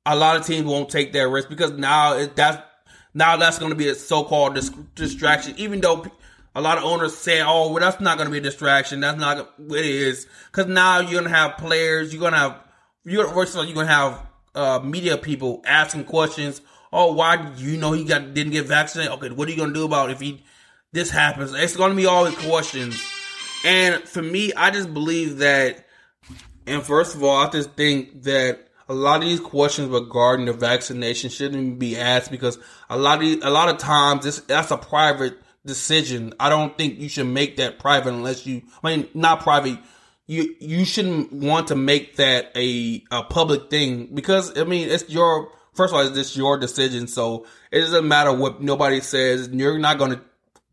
a 0.05 0.15
lot 0.15 0.37
of 0.37 0.45
teams 0.45 0.65
won't 0.65 0.89
take 0.89 1.13
that 1.13 1.27
risk 1.27 1.49
because 1.49 1.71
now 1.71 2.17
it, 2.17 2.35
that's 2.35 2.61
now 3.13 3.37
that's 3.37 3.59
going 3.59 3.71
to 3.71 3.75
be 3.75 3.89
a 3.89 3.95
so-called 3.95 4.55
dis- 4.55 4.71
distraction. 4.95 5.55
Even 5.57 5.81
though 5.81 6.05
a 6.55 6.61
lot 6.61 6.77
of 6.77 6.83
owners 6.83 7.15
say, 7.17 7.41
"Oh, 7.41 7.71
well, 7.71 7.79
that's 7.79 8.01
not 8.01 8.17
going 8.17 8.27
to 8.27 8.31
be 8.31 8.39
a 8.39 8.41
distraction. 8.41 8.99
That's 8.99 9.19
not 9.19 9.59
what 9.59 9.79
it 9.79 9.85
is." 9.85 10.27
Because 10.51 10.67
now 10.67 10.99
you're 10.99 11.11
going 11.11 11.23
to 11.25 11.29
have 11.29 11.57
players. 11.57 12.13
You're 12.13 12.21
going 12.21 12.33
to 12.33 12.39
have 12.39 12.59
you're 13.03 13.27
first 13.29 13.53
of 13.53 13.59
all 13.59 13.65
you're 13.65 13.75
going 13.75 13.87
to 13.87 13.93
have 13.93 14.25
uh, 14.55 14.79
media 14.83 15.17
people 15.17 15.61
asking 15.65 16.05
questions. 16.05 16.61
Oh, 16.93 17.13
why 17.13 17.53
you 17.55 17.77
know 17.77 17.93
he 17.93 18.03
got 18.03 18.33
didn't 18.33 18.51
get 18.51 18.65
vaccinated? 18.65 19.13
Okay, 19.13 19.29
what 19.29 19.47
are 19.47 19.51
you 19.51 19.57
going 19.57 19.69
to 19.69 19.75
do 19.75 19.85
about 19.85 20.11
if 20.11 20.19
he 20.19 20.43
this 20.91 21.09
happens? 21.09 21.53
It's 21.53 21.75
going 21.75 21.91
to 21.91 21.95
be 21.95 22.05
all 22.05 22.25
the 22.25 22.31
questions. 22.31 23.01
And 23.63 24.03
for 24.03 24.21
me, 24.21 24.53
I 24.53 24.71
just 24.71 24.93
believe 24.93 25.37
that. 25.37 25.85
And 26.67 26.83
first 26.83 27.15
of 27.15 27.23
all, 27.23 27.35
I 27.35 27.49
just 27.49 27.71
think 27.71 28.23
that 28.23 28.67
a 28.91 28.93
lot 28.93 29.23
of 29.23 29.29
these 29.29 29.39
questions 29.39 29.87
regarding 29.87 30.47
the 30.47 30.53
vaccination 30.53 31.29
shouldn't 31.29 31.79
be 31.79 31.97
asked 31.97 32.29
because 32.29 32.59
a 32.89 32.97
lot 32.97 33.23
of 33.23 33.41
a 33.41 33.49
lot 33.49 33.69
of 33.69 33.77
times 33.77 34.25
this 34.25 34.41
that's 34.41 34.69
a 34.69 34.77
private 34.77 35.37
decision. 35.65 36.33
I 36.41 36.49
don't 36.49 36.77
think 36.77 36.99
you 36.99 37.07
should 37.07 37.27
make 37.27 37.55
that 37.55 37.79
private 37.79 38.13
unless 38.13 38.45
you 38.45 38.63
I 38.83 38.97
mean 38.97 39.07
not 39.13 39.43
private. 39.43 39.79
You 40.27 40.55
you 40.59 40.83
shouldn't 40.83 41.31
want 41.31 41.69
to 41.69 41.75
make 41.75 42.17
that 42.17 42.51
a 42.57 43.01
a 43.11 43.23
public 43.23 43.69
thing 43.69 44.09
because 44.13 44.57
I 44.57 44.65
mean 44.65 44.89
it's 44.89 45.09
your 45.09 45.53
first 45.73 45.93
of 45.93 45.97
all 45.97 46.05
it's 46.05 46.17
just 46.17 46.35
your 46.35 46.57
decision. 46.57 47.07
So 47.07 47.45
it 47.71 47.79
doesn't 47.79 48.05
matter 48.05 48.33
what 48.33 48.61
nobody 48.61 48.99
says. 48.99 49.47
You're 49.53 49.79
not 49.79 49.99
going 49.99 50.11
to 50.11 50.21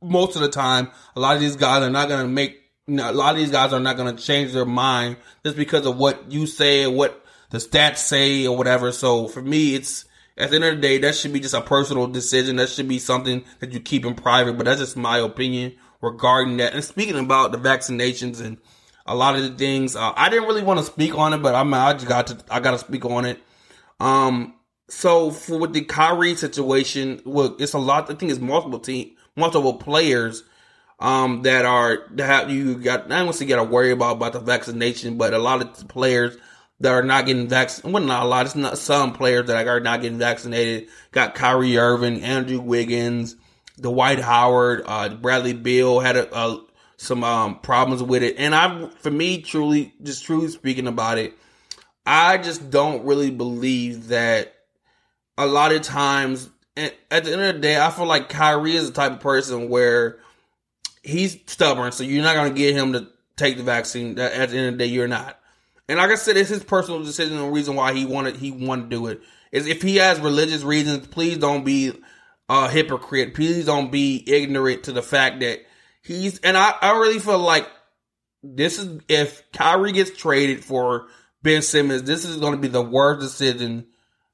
most 0.02 0.34
of 0.34 0.42
the 0.42 0.48
time. 0.48 0.90
A 1.14 1.20
lot 1.20 1.36
of 1.36 1.40
these 1.40 1.54
guys 1.54 1.84
are 1.84 1.90
not 1.90 2.08
going 2.08 2.22
to 2.22 2.28
make. 2.28 2.64
You 2.88 2.94
know, 2.94 3.10
a 3.10 3.12
lot 3.12 3.34
of 3.34 3.38
these 3.38 3.52
guys 3.52 3.72
are 3.72 3.80
not 3.80 3.96
going 3.96 4.16
to 4.16 4.20
change 4.20 4.52
their 4.52 4.64
mind 4.64 5.18
just 5.44 5.56
because 5.56 5.86
of 5.86 5.98
what 5.98 6.32
you 6.32 6.46
say 6.46 6.86
what 6.88 7.22
the 7.50 7.58
stats 7.58 7.98
say 7.98 8.46
or 8.46 8.56
whatever. 8.56 8.92
So 8.92 9.28
for 9.28 9.42
me, 9.42 9.74
it's 9.74 10.04
at 10.36 10.50
the 10.50 10.56
end 10.56 10.64
of 10.64 10.76
the 10.76 10.80
day, 10.80 10.98
that 10.98 11.16
should 11.16 11.32
be 11.32 11.40
just 11.40 11.54
a 11.54 11.60
personal 11.60 12.06
decision. 12.06 12.56
That 12.56 12.68
should 12.68 12.88
be 12.88 12.98
something 12.98 13.44
that 13.58 13.72
you 13.72 13.80
keep 13.80 14.04
in 14.04 14.14
private. 14.14 14.56
But 14.56 14.66
that's 14.66 14.80
just 14.80 14.96
my 14.96 15.18
opinion 15.18 15.74
regarding 16.00 16.58
that. 16.58 16.74
And 16.74 16.84
speaking 16.84 17.18
about 17.18 17.52
the 17.52 17.58
vaccinations 17.58 18.40
and 18.40 18.58
a 19.04 19.14
lot 19.14 19.34
of 19.34 19.42
the 19.42 19.50
things, 19.50 19.96
uh, 19.96 20.12
I 20.14 20.28
didn't 20.28 20.46
really 20.46 20.62
want 20.62 20.78
to 20.80 20.86
speak 20.86 21.16
on 21.16 21.32
it, 21.34 21.38
but 21.38 21.54
I'm 21.54 21.72
I 21.74 21.94
just 21.94 22.06
got 22.06 22.28
to 22.28 22.38
I 22.50 22.60
got 22.60 22.72
to 22.72 22.78
speak 22.78 23.04
on 23.04 23.24
it. 23.24 23.40
Um, 23.98 24.54
so 24.88 25.30
for 25.30 25.58
with 25.58 25.72
the 25.72 25.82
Kyrie 25.82 26.36
situation, 26.36 27.20
well, 27.24 27.56
it's 27.58 27.72
a 27.72 27.78
lot. 27.78 28.10
I 28.10 28.14
think 28.14 28.30
it's 28.30 28.40
multiple 28.40 28.78
team, 28.78 29.16
multiple 29.34 29.74
players 29.74 30.44
um, 31.00 31.42
that 31.42 31.64
are 31.64 32.06
that 32.12 32.26
have 32.26 32.50
you 32.50 32.76
got. 32.76 33.06
I 33.06 33.18
don't 33.18 33.26
want 33.26 33.38
to 33.38 33.44
get 33.44 33.56
to 33.56 33.64
worry 33.64 33.90
about 33.90 34.16
about 34.16 34.34
the 34.34 34.40
vaccination, 34.40 35.18
but 35.18 35.34
a 35.34 35.38
lot 35.38 35.62
of 35.62 35.88
players 35.88 36.36
that 36.80 36.92
are 36.92 37.02
not 37.02 37.26
getting 37.26 37.48
vaccinated. 37.48 37.92
Well, 37.92 38.02
not 38.02 38.24
a 38.24 38.28
lot. 38.28 38.46
It's 38.46 38.54
not 38.54 38.78
some 38.78 39.12
players 39.12 39.46
that 39.46 39.66
are 39.66 39.80
not 39.80 40.00
getting 40.00 40.18
vaccinated. 40.18 40.88
Got 41.10 41.34
Kyrie 41.34 41.76
Irving, 41.76 42.22
Andrew 42.22 42.60
Wiggins, 42.60 43.36
Dwight 43.80 44.20
Howard, 44.20 44.82
uh, 44.86 45.08
Bradley 45.10 45.52
Beal 45.52 46.00
had 46.00 46.16
a, 46.16 46.36
a, 46.36 46.64
some 46.96 47.24
um, 47.24 47.58
problems 47.60 48.02
with 48.02 48.22
it. 48.22 48.36
And 48.38 48.54
I, 48.54 48.88
for 49.00 49.10
me, 49.10 49.42
truly, 49.42 49.94
just 50.02 50.24
truly 50.24 50.48
speaking 50.48 50.86
about 50.86 51.18
it, 51.18 51.34
I 52.06 52.38
just 52.38 52.70
don't 52.70 53.04
really 53.04 53.30
believe 53.30 54.08
that 54.08 54.54
a 55.36 55.46
lot 55.46 55.72
of 55.72 55.82
times. 55.82 56.50
At 57.10 57.24
the 57.24 57.32
end 57.32 57.40
of 57.40 57.54
the 57.56 57.60
day, 57.60 57.80
I 57.80 57.90
feel 57.90 58.06
like 58.06 58.28
Kyrie 58.28 58.76
is 58.76 58.86
the 58.86 58.94
type 58.94 59.10
of 59.10 59.18
person 59.18 59.68
where 59.68 60.20
he's 61.02 61.36
stubborn, 61.46 61.90
so 61.90 62.04
you're 62.04 62.22
not 62.22 62.36
going 62.36 62.54
to 62.54 62.56
get 62.56 62.76
him 62.76 62.92
to 62.92 63.08
take 63.36 63.56
the 63.56 63.64
vaccine. 63.64 64.16
At 64.16 64.50
the 64.50 64.56
end 64.56 64.66
of 64.66 64.72
the 64.74 64.84
day, 64.84 64.86
you're 64.86 65.08
not. 65.08 65.37
And 65.88 65.98
like 65.98 66.10
I 66.10 66.16
said, 66.16 66.36
it's 66.36 66.50
his 66.50 66.64
personal 66.64 67.02
decision. 67.02 67.38
The 67.38 67.46
reason 67.46 67.74
why 67.74 67.94
he 67.94 68.04
wanted 68.04 68.36
he 68.36 68.50
wanted 68.50 68.90
to 68.90 68.96
do 68.96 69.06
it 69.06 69.22
is 69.52 69.66
if 69.66 69.82
he 69.82 69.96
has 69.96 70.20
religious 70.20 70.62
reasons. 70.62 71.06
Please 71.06 71.38
don't 71.38 71.64
be 71.64 71.92
a 72.48 72.68
hypocrite. 72.68 73.34
Please 73.34 73.66
don't 73.66 73.90
be 73.90 74.22
ignorant 74.26 74.84
to 74.84 74.92
the 74.92 75.02
fact 75.02 75.40
that 75.40 75.60
he's. 76.02 76.38
And 76.40 76.56
I, 76.56 76.74
I 76.80 76.98
really 76.98 77.18
feel 77.18 77.38
like 77.38 77.68
this 78.42 78.78
is 78.78 79.00
if 79.08 79.50
Kyrie 79.52 79.92
gets 79.92 80.16
traded 80.16 80.64
for 80.64 81.08
Ben 81.42 81.62
Simmons, 81.62 82.02
this 82.02 82.24
is 82.24 82.36
going 82.36 82.52
to 82.52 82.58
be 82.58 82.68
the 82.68 82.82
worst 82.82 83.20
decision 83.20 83.86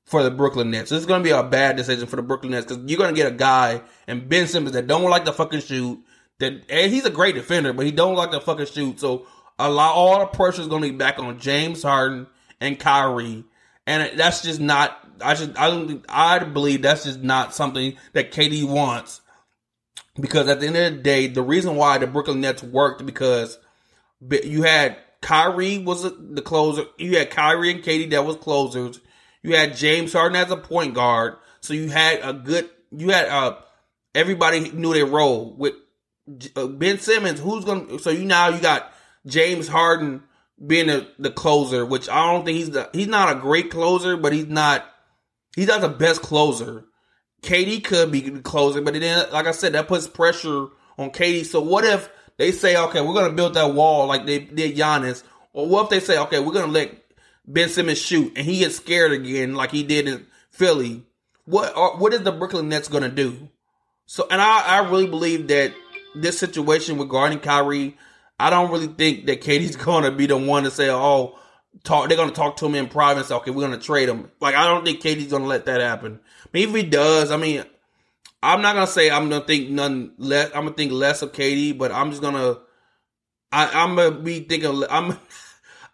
for 0.04 0.22
the 0.22 0.30
Brooklyn 0.30 0.70
Nets. 0.70 0.90
This 0.90 1.00
is 1.00 1.06
going 1.06 1.22
to 1.22 1.24
be 1.24 1.30
a 1.30 1.42
bad 1.42 1.76
decision 1.76 2.06
for 2.06 2.16
the 2.16 2.22
Brooklyn 2.22 2.52
Nets 2.52 2.66
because 2.66 2.84
you're 2.84 2.98
going 2.98 3.14
to 3.14 3.20
get 3.20 3.32
a 3.32 3.36
guy 3.36 3.82
and 4.06 4.28
Ben 4.28 4.46
Simmons 4.46 4.72
that 4.72 4.86
don't 4.86 5.08
like 5.10 5.24
to 5.24 5.32
fucking 5.32 5.60
shoot. 5.60 6.02
That 6.40 6.64
and 6.68 6.92
he's 6.92 7.06
a 7.06 7.10
great 7.10 7.36
defender, 7.36 7.72
but 7.72 7.86
he 7.86 7.92
don't 7.92 8.16
like 8.16 8.32
to 8.32 8.40
fucking 8.40 8.66
shoot. 8.66 9.00
So 9.00 9.26
a 9.58 9.70
lot, 9.70 9.94
all 9.94 10.20
the 10.20 10.26
pressure 10.26 10.62
is 10.62 10.68
going 10.68 10.82
to 10.82 10.90
be 10.90 10.96
back 10.96 11.18
on 11.18 11.38
James 11.38 11.82
Harden 11.82 12.26
and 12.60 12.78
Kyrie, 12.78 13.44
and 13.86 14.18
that's 14.18 14.42
just 14.42 14.60
not. 14.60 14.98
I 15.20 15.34
just, 15.34 15.58
I 15.58 15.70
don't, 15.70 16.04
I 16.08 16.40
believe 16.40 16.82
that's 16.82 17.04
just 17.04 17.22
not 17.22 17.54
something 17.54 17.96
that 18.14 18.32
KD 18.32 18.64
wants. 18.64 19.20
Because 20.20 20.48
at 20.48 20.60
the 20.60 20.68
end 20.68 20.76
of 20.76 20.92
the 20.96 21.02
day, 21.02 21.26
the 21.26 21.42
reason 21.42 21.76
why 21.76 21.98
the 21.98 22.06
Brooklyn 22.06 22.40
Nets 22.40 22.62
worked 22.62 23.04
because 23.04 23.58
you 24.30 24.62
had 24.62 24.96
Kyrie 25.20 25.78
was 25.78 26.02
the 26.02 26.42
closer. 26.42 26.84
You 26.98 27.18
had 27.18 27.30
Kyrie 27.30 27.70
and 27.70 27.82
KD 27.82 28.10
that 28.10 28.24
was 28.24 28.36
closers. 28.36 29.00
You 29.42 29.56
had 29.56 29.76
James 29.76 30.12
Harden 30.12 30.36
as 30.36 30.50
a 30.50 30.56
point 30.56 30.94
guard. 30.94 31.36
So 31.60 31.74
you 31.74 31.88
had 31.88 32.20
a 32.22 32.32
good. 32.32 32.70
You 32.90 33.10
had 33.10 33.28
uh 33.28 33.56
everybody 34.14 34.70
knew 34.70 34.94
their 34.94 35.06
role 35.06 35.54
with 35.56 35.74
uh, 36.56 36.66
Ben 36.66 36.98
Simmons. 36.98 37.40
Who's 37.40 37.64
gonna? 37.64 37.98
So 37.98 38.10
you 38.10 38.24
now 38.24 38.48
you 38.48 38.60
got 38.60 38.92
James 39.26 39.68
Harden 39.68 40.22
being 40.64 40.88
a, 40.88 41.06
the 41.18 41.30
closer, 41.30 41.84
which 41.84 42.08
I 42.08 42.32
don't 42.32 42.44
think 42.44 42.58
he's 42.58 42.70
the, 42.70 42.88
he's 42.92 43.08
not 43.08 43.36
a 43.36 43.40
great 43.40 43.70
closer, 43.70 44.16
but 44.16 44.32
he's 44.32 44.46
not 44.46 44.84
he's 45.56 45.68
not 45.68 45.80
the 45.80 45.88
best 45.88 46.22
closer. 46.22 46.84
KD 47.42 47.84
could 47.84 48.10
be 48.10 48.20
the 48.20 48.40
closer, 48.40 48.80
but 48.80 48.94
then 48.94 49.30
like 49.32 49.46
I 49.46 49.52
said, 49.52 49.72
that 49.72 49.88
puts 49.88 50.06
pressure 50.06 50.68
on 50.98 51.10
KD. 51.10 51.44
So 51.44 51.60
what 51.60 51.84
if 51.84 52.08
they 52.36 52.52
say, 52.52 52.76
okay, 52.76 53.00
we're 53.00 53.14
gonna 53.14 53.34
build 53.34 53.54
that 53.54 53.74
wall 53.74 54.06
like 54.06 54.26
they 54.26 54.40
did 54.40 54.76
Giannis, 54.76 55.22
or 55.52 55.68
what 55.68 55.84
if 55.84 55.90
they 55.90 56.00
say, 56.00 56.18
okay, 56.18 56.40
we're 56.40 56.52
gonna 56.52 56.72
let 56.72 56.94
Ben 57.46 57.68
Simmons 57.68 57.98
shoot 57.98 58.32
and 58.36 58.46
he 58.46 58.60
gets 58.60 58.76
scared 58.76 59.12
again 59.12 59.54
like 59.54 59.70
he 59.70 59.82
did 59.82 60.08
in 60.08 60.26
Philly? 60.50 61.04
What 61.44 61.76
are, 61.76 61.96
what 61.96 62.14
is 62.14 62.22
the 62.22 62.32
Brooklyn 62.32 62.68
Nets 62.68 62.88
gonna 62.88 63.10
do? 63.10 63.48
So, 64.06 64.26
and 64.30 64.40
I, 64.40 64.60
I 64.60 64.90
really 64.90 65.06
believe 65.06 65.48
that 65.48 65.72
this 66.14 66.38
situation 66.38 66.98
regarding 66.98 67.40
Kyrie 67.40 67.96
I 68.38 68.50
don't 68.50 68.70
really 68.70 68.88
think 68.88 69.26
that 69.26 69.40
KD's 69.40 69.76
going 69.84 70.04
to 70.04 70.10
be 70.10 70.26
the 70.26 70.36
one 70.36 70.64
to 70.64 70.70
say, 70.70 70.90
"Oh, 70.90 71.38
talk. 71.82 72.08
They're 72.08 72.16
gonna 72.16 72.32
talk 72.32 72.56
to 72.58 72.66
him 72.66 72.74
in 72.74 72.88
private 72.88 73.26
say, 73.26 73.34
"Okay, 73.34 73.50
we're 73.50 73.62
gonna 73.66 73.78
trade 73.78 74.08
him." 74.08 74.30
Like 74.40 74.54
I 74.54 74.64
don't 74.64 74.84
think 74.84 75.00
KD's 75.00 75.30
gonna 75.30 75.46
let 75.46 75.66
that 75.66 75.80
happen. 75.80 76.20
But 76.52 76.60
if 76.60 76.74
he 76.74 76.82
does, 76.82 77.30
I 77.30 77.36
mean, 77.36 77.64
I'm 78.42 78.62
not 78.62 78.74
gonna 78.74 78.86
say 78.86 79.10
I'm 79.10 79.28
gonna 79.28 79.44
think 79.44 79.70
none 79.70 80.12
less. 80.18 80.50
I'm 80.54 80.64
gonna 80.64 80.76
think 80.76 80.92
less 80.92 81.22
of 81.22 81.32
KD, 81.32 81.76
but 81.76 81.90
I'm 81.90 82.10
just 82.10 82.22
gonna. 82.22 82.58
I, 83.50 83.82
I'm 83.82 83.96
gonna 83.96 84.12
be 84.12 84.40
thinking. 84.40 84.84
I'm. 84.88 85.18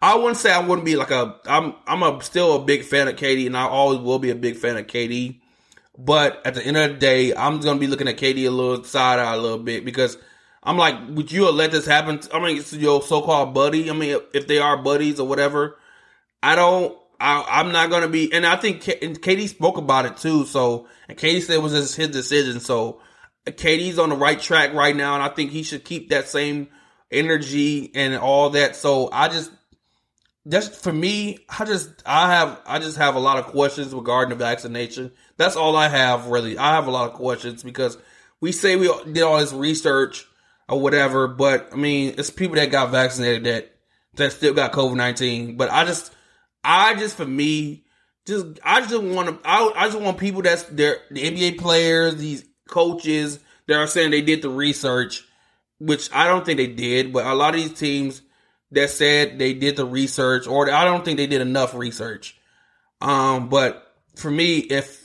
I 0.03 0.15
wouldn't 0.15 0.37
say 0.37 0.51
I 0.51 0.59
wouldn't 0.59 0.85
be 0.85 0.95
like 0.95 1.11
a. 1.11 1.39
I'm. 1.45 1.75
I'm 1.87 2.03
a 2.03 2.21
still 2.23 2.55
a 2.55 2.65
big 2.65 2.83
fan 2.83 3.07
of 3.07 3.15
KD, 3.15 3.47
and 3.47 3.57
I 3.57 3.63
always 3.63 3.99
will 3.99 4.19
be 4.19 4.31
a 4.31 4.35
big 4.35 4.57
fan 4.57 4.77
of 4.77 4.87
KD. 4.87 5.39
But 5.97 6.41
at 6.45 6.55
the 6.55 6.65
end 6.65 6.77
of 6.77 6.91
the 6.91 6.97
day, 6.97 7.35
I'm 7.35 7.59
gonna 7.59 7.79
be 7.79 7.87
looking 7.87 8.07
at 8.07 8.17
Katie 8.17 8.45
a 8.45 8.51
little 8.51 8.83
side 8.83 9.19
eye 9.19 9.35
a 9.35 9.37
little 9.37 9.59
bit 9.59 9.85
because 9.85 10.17
I'm 10.63 10.77
like, 10.77 10.95
would 11.09 11.31
you 11.31 11.49
let 11.49 11.71
this 11.71 11.85
happen? 11.85 12.19
I 12.33 12.39
mean, 12.39 12.57
it's 12.57 12.73
your 12.73 13.01
so-called 13.01 13.53
buddy. 13.53 13.89
I 13.89 13.93
mean, 13.93 14.19
if 14.33 14.47
they 14.47 14.59
are 14.59 14.77
buddies 14.77 15.19
or 15.19 15.27
whatever, 15.27 15.77
I 16.41 16.55
don't. 16.55 16.97
I, 17.19 17.59
am 17.59 17.71
not 17.71 17.91
gonna 17.91 18.07
be, 18.07 18.33
and 18.33 18.47
I 18.47 18.55
think 18.55 18.87
and 18.87 19.21
KD 19.21 19.47
spoke 19.47 19.77
about 19.77 20.07
it 20.07 20.17
too. 20.17 20.45
So, 20.45 20.87
and 21.07 21.15
KD 21.15 21.41
said 21.43 21.57
it 21.57 21.61
was 21.61 21.71
his, 21.71 21.93
his 21.93 22.09
decision. 22.09 22.59
So, 22.59 22.99
KD's 23.45 23.99
on 23.99 24.09
the 24.09 24.15
right 24.15 24.39
track 24.41 24.73
right 24.73 24.95
now, 24.95 25.13
and 25.13 25.21
I 25.21 25.29
think 25.29 25.51
he 25.51 25.61
should 25.61 25.85
keep 25.85 26.09
that 26.09 26.27
same 26.27 26.69
energy 27.11 27.91
and 27.93 28.15
all 28.15 28.49
that. 28.51 28.75
So, 28.75 29.09
I 29.11 29.27
just, 29.27 29.51
just 30.47 30.73
for 30.83 30.91
me, 30.91 31.37
I 31.47 31.65
just, 31.65 31.89
I 32.07 32.33
have, 32.33 32.59
I 32.65 32.79
just 32.79 32.97
have 32.97 33.13
a 33.13 33.19
lot 33.19 33.37
of 33.37 33.45
questions 33.47 33.93
regarding 33.93 34.35
the 34.35 34.43
vaccination. 34.43 35.11
That's 35.37 35.55
all 35.55 35.75
I 35.75 35.89
have 35.89 36.25
really. 36.25 36.57
I 36.57 36.73
have 36.73 36.87
a 36.87 36.91
lot 36.91 37.07
of 37.07 37.13
questions 37.13 37.61
because 37.61 37.99
we 38.39 38.51
say 38.51 38.77
we 38.77 38.91
did 39.11 39.21
all 39.21 39.37
this 39.37 39.53
research 39.53 40.27
or 40.69 40.79
whatever, 40.79 41.27
but 41.27 41.69
I 41.71 41.75
mean, 41.75 42.15
it's 42.17 42.29
people 42.29 42.55
that 42.55 42.71
got 42.71 42.91
vaccinated 42.91 43.43
that 43.45 43.75
that 44.15 44.33
still 44.33 44.53
got 44.53 44.71
COVID 44.71 44.95
nineteen. 44.95 45.57
But 45.57 45.71
I 45.71 45.85
just, 45.85 46.13
I 46.63 46.95
just 46.95 47.17
for 47.17 47.25
me, 47.25 47.85
just 48.25 48.59
I 48.63 48.81
just 48.81 49.01
want 49.01 49.29
to, 49.29 49.49
I, 49.49 49.71
I 49.75 49.85
just 49.87 49.99
want 49.99 50.17
people 50.17 50.41
that's 50.41 50.63
there, 50.63 50.97
the 51.11 51.21
NBA 51.21 51.59
players, 51.59 52.15
these 52.17 52.45
coaches 52.69 53.39
that 53.67 53.77
are 53.77 53.87
saying 53.87 54.11
they 54.11 54.21
did 54.21 54.41
the 54.41 54.49
research, 54.49 55.23
which 55.79 56.09
I 56.13 56.27
don't 56.27 56.45
think 56.45 56.57
they 56.57 56.67
did, 56.67 57.13
but 57.13 57.25
a 57.25 57.33
lot 57.33 57.55
of 57.55 57.61
these 57.61 57.73
teams 57.73 58.21
that 58.71 58.89
said 58.89 59.37
they 59.37 59.53
did 59.53 59.75
the 59.75 59.85
research, 59.85 60.47
or 60.47 60.71
I 60.71 60.85
don't 60.85 61.03
think 61.03 61.17
they 61.17 61.27
did 61.27 61.41
enough 61.41 61.73
research. 61.75 62.37
Um, 63.01 63.49
but 63.49 63.95
for 64.15 64.31
me, 64.31 64.59
if 64.59 65.00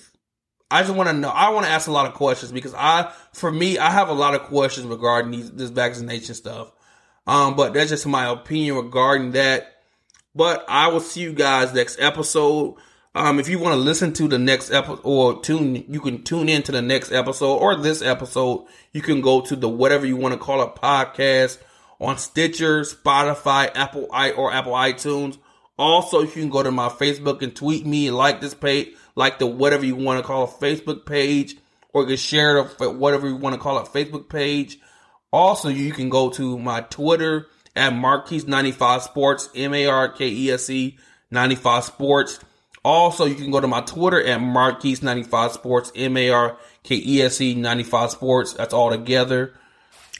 I 0.70 0.82
just 0.82 0.94
want 0.94 1.08
to 1.08 1.12
know. 1.12 1.28
I 1.28 1.50
want 1.50 1.66
to 1.66 1.72
ask 1.72 1.86
a 1.86 1.92
lot 1.92 2.06
of 2.06 2.14
questions 2.14 2.50
because 2.50 2.74
I, 2.74 3.12
for 3.32 3.50
me, 3.52 3.78
I 3.78 3.90
have 3.90 4.08
a 4.08 4.14
lot 4.14 4.34
of 4.34 4.42
questions 4.42 4.86
regarding 4.86 5.30
these, 5.30 5.50
this 5.52 5.70
vaccination 5.70 6.34
stuff. 6.34 6.72
Um, 7.26 7.56
but 7.56 7.74
that's 7.74 7.90
just 7.90 8.06
my 8.06 8.28
opinion 8.30 8.76
regarding 8.76 9.32
that. 9.32 9.82
But 10.34 10.64
I 10.68 10.88
will 10.88 11.00
see 11.00 11.22
you 11.22 11.32
guys 11.32 11.72
next 11.72 12.00
episode. 12.00 12.76
Um, 13.14 13.40
if 13.40 13.48
you 13.48 13.58
want 13.58 13.74
to 13.74 13.80
listen 13.80 14.12
to 14.14 14.28
the 14.28 14.38
next 14.38 14.70
episode 14.70 15.00
or 15.02 15.40
tune, 15.40 15.84
you 15.88 16.00
can 16.00 16.22
tune 16.22 16.48
in 16.48 16.62
to 16.64 16.72
the 16.72 16.82
next 16.82 17.12
episode 17.12 17.56
or 17.56 17.76
this 17.76 18.02
episode. 18.02 18.66
You 18.92 19.00
can 19.00 19.22
go 19.22 19.40
to 19.40 19.56
the 19.56 19.68
whatever 19.68 20.04
you 20.04 20.16
want 20.16 20.34
to 20.34 20.38
call 20.38 20.62
it 20.62 20.74
podcast 20.74 21.58
on 21.98 22.18
Stitcher, 22.18 22.82
Spotify, 22.82 23.70
Apple 23.74 24.08
i 24.12 24.32
or 24.32 24.52
Apple 24.52 24.72
iTunes. 24.72 25.38
Also, 25.78 26.22
you 26.22 26.28
can 26.28 26.50
go 26.50 26.62
to 26.62 26.70
my 26.70 26.88
Facebook 26.88 27.40
and 27.40 27.54
tweet 27.56 27.86
me 27.86 28.08
and 28.08 28.16
like 28.16 28.40
this 28.40 28.54
page 28.54 28.94
like 29.16 29.40
the 29.40 29.46
whatever 29.46 29.84
you 29.84 29.96
want 29.96 30.20
to 30.20 30.26
call 30.26 30.44
a 30.44 30.46
Facebook 30.46 31.04
page, 31.04 31.56
or 31.92 32.02
you 32.02 32.08
can 32.08 32.16
share 32.16 32.58
it 32.58 32.94
whatever 32.94 33.26
you 33.26 33.34
want 33.34 33.54
to 33.54 33.60
call 33.60 33.78
a 33.78 33.84
Facebook 33.84 34.28
page. 34.28 34.78
Also, 35.32 35.68
you 35.68 35.92
can 35.92 36.08
go 36.08 36.30
to 36.30 36.58
my 36.58 36.82
Twitter 36.82 37.46
at 37.74 37.92
Markese95 37.92 39.00
Sports, 39.02 39.48
M 39.54 39.74
A 39.74 39.86
R 39.86 40.08
K 40.10 40.28
E 40.28 40.50
S 40.52 40.70
E 40.70 40.96
95 41.30 41.84
Sports. 41.84 42.38
Also, 42.84 43.24
you 43.24 43.34
can 43.34 43.50
go 43.50 43.60
to 43.60 43.66
my 43.66 43.80
Twitter 43.80 44.22
at 44.22 44.38
Markese95 44.38 45.50
Sports, 45.50 45.90
M 45.96 46.16
A 46.16 46.30
R 46.30 46.58
K 46.84 47.02
E 47.04 47.22
S 47.22 47.40
E 47.40 47.54
95 47.54 48.12
Sports. 48.12 48.52
That's 48.52 48.72
all 48.72 48.90
together. 48.90 49.54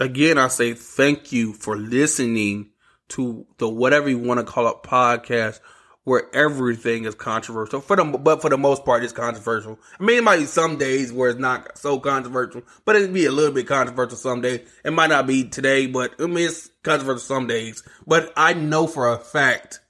Again, 0.00 0.36
I 0.36 0.48
say 0.48 0.74
thank 0.74 1.32
you 1.32 1.52
for 1.52 1.76
listening 1.76 2.70
to 3.08 3.46
the 3.58 3.68
whatever 3.68 4.08
you 4.08 4.18
want 4.18 4.40
to 4.40 4.44
call 4.44 4.68
it 4.68 4.82
podcast 4.82 5.60
where 6.06 6.32
everything 6.32 7.04
is 7.04 7.16
controversial. 7.16 7.80
For 7.80 7.96
the 7.96 8.04
but 8.04 8.40
for 8.40 8.48
the 8.48 8.56
most 8.56 8.84
part, 8.84 9.02
it's 9.02 9.12
controversial. 9.12 9.76
I 9.98 10.04
mean, 10.04 10.18
it 10.18 10.24
might 10.24 10.38
be 10.38 10.46
some 10.46 10.78
days 10.78 11.12
where 11.12 11.30
it's 11.30 11.40
not 11.40 11.76
so 11.76 11.98
controversial, 11.98 12.62
but 12.84 12.94
it'd 12.94 13.12
be 13.12 13.26
a 13.26 13.32
little 13.32 13.52
bit 13.52 13.66
controversial 13.66 14.16
some 14.16 14.40
days. 14.40 14.60
It 14.84 14.92
might 14.92 15.08
not 15.08 15.26
be 15.26 15.48
today, 15.48 15.88
but 15.88 16.14
I 16.20 16.26
mean, 16.26 16.46
it's 16.46 16.70
controversial 16.84 17.18
some 17.18 17.48
days. 17.48 17.82
But 18.06 18.32
I 18.36 18.52
know 18.52 18.86
for 18.86 19.12
a 19.12 19.18
fact, 19.18 19.80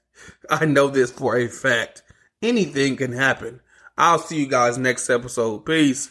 I 0.49 0.65
know 0.65 0.87
this 0.87 1.11
for 1.11 1.37
a 1.37 1.47
fact, 1.47 2.01
anything 2.41 2.95
can 2.95 3.11
happen. 3.11 3.61
I'll 3.95 4.17
see 4.17 4.39
you 4.39 4.47
guys 4.47 4.79
next 4.79 5.11
episode. 5.11 5.67
Peace. 5.67 6.09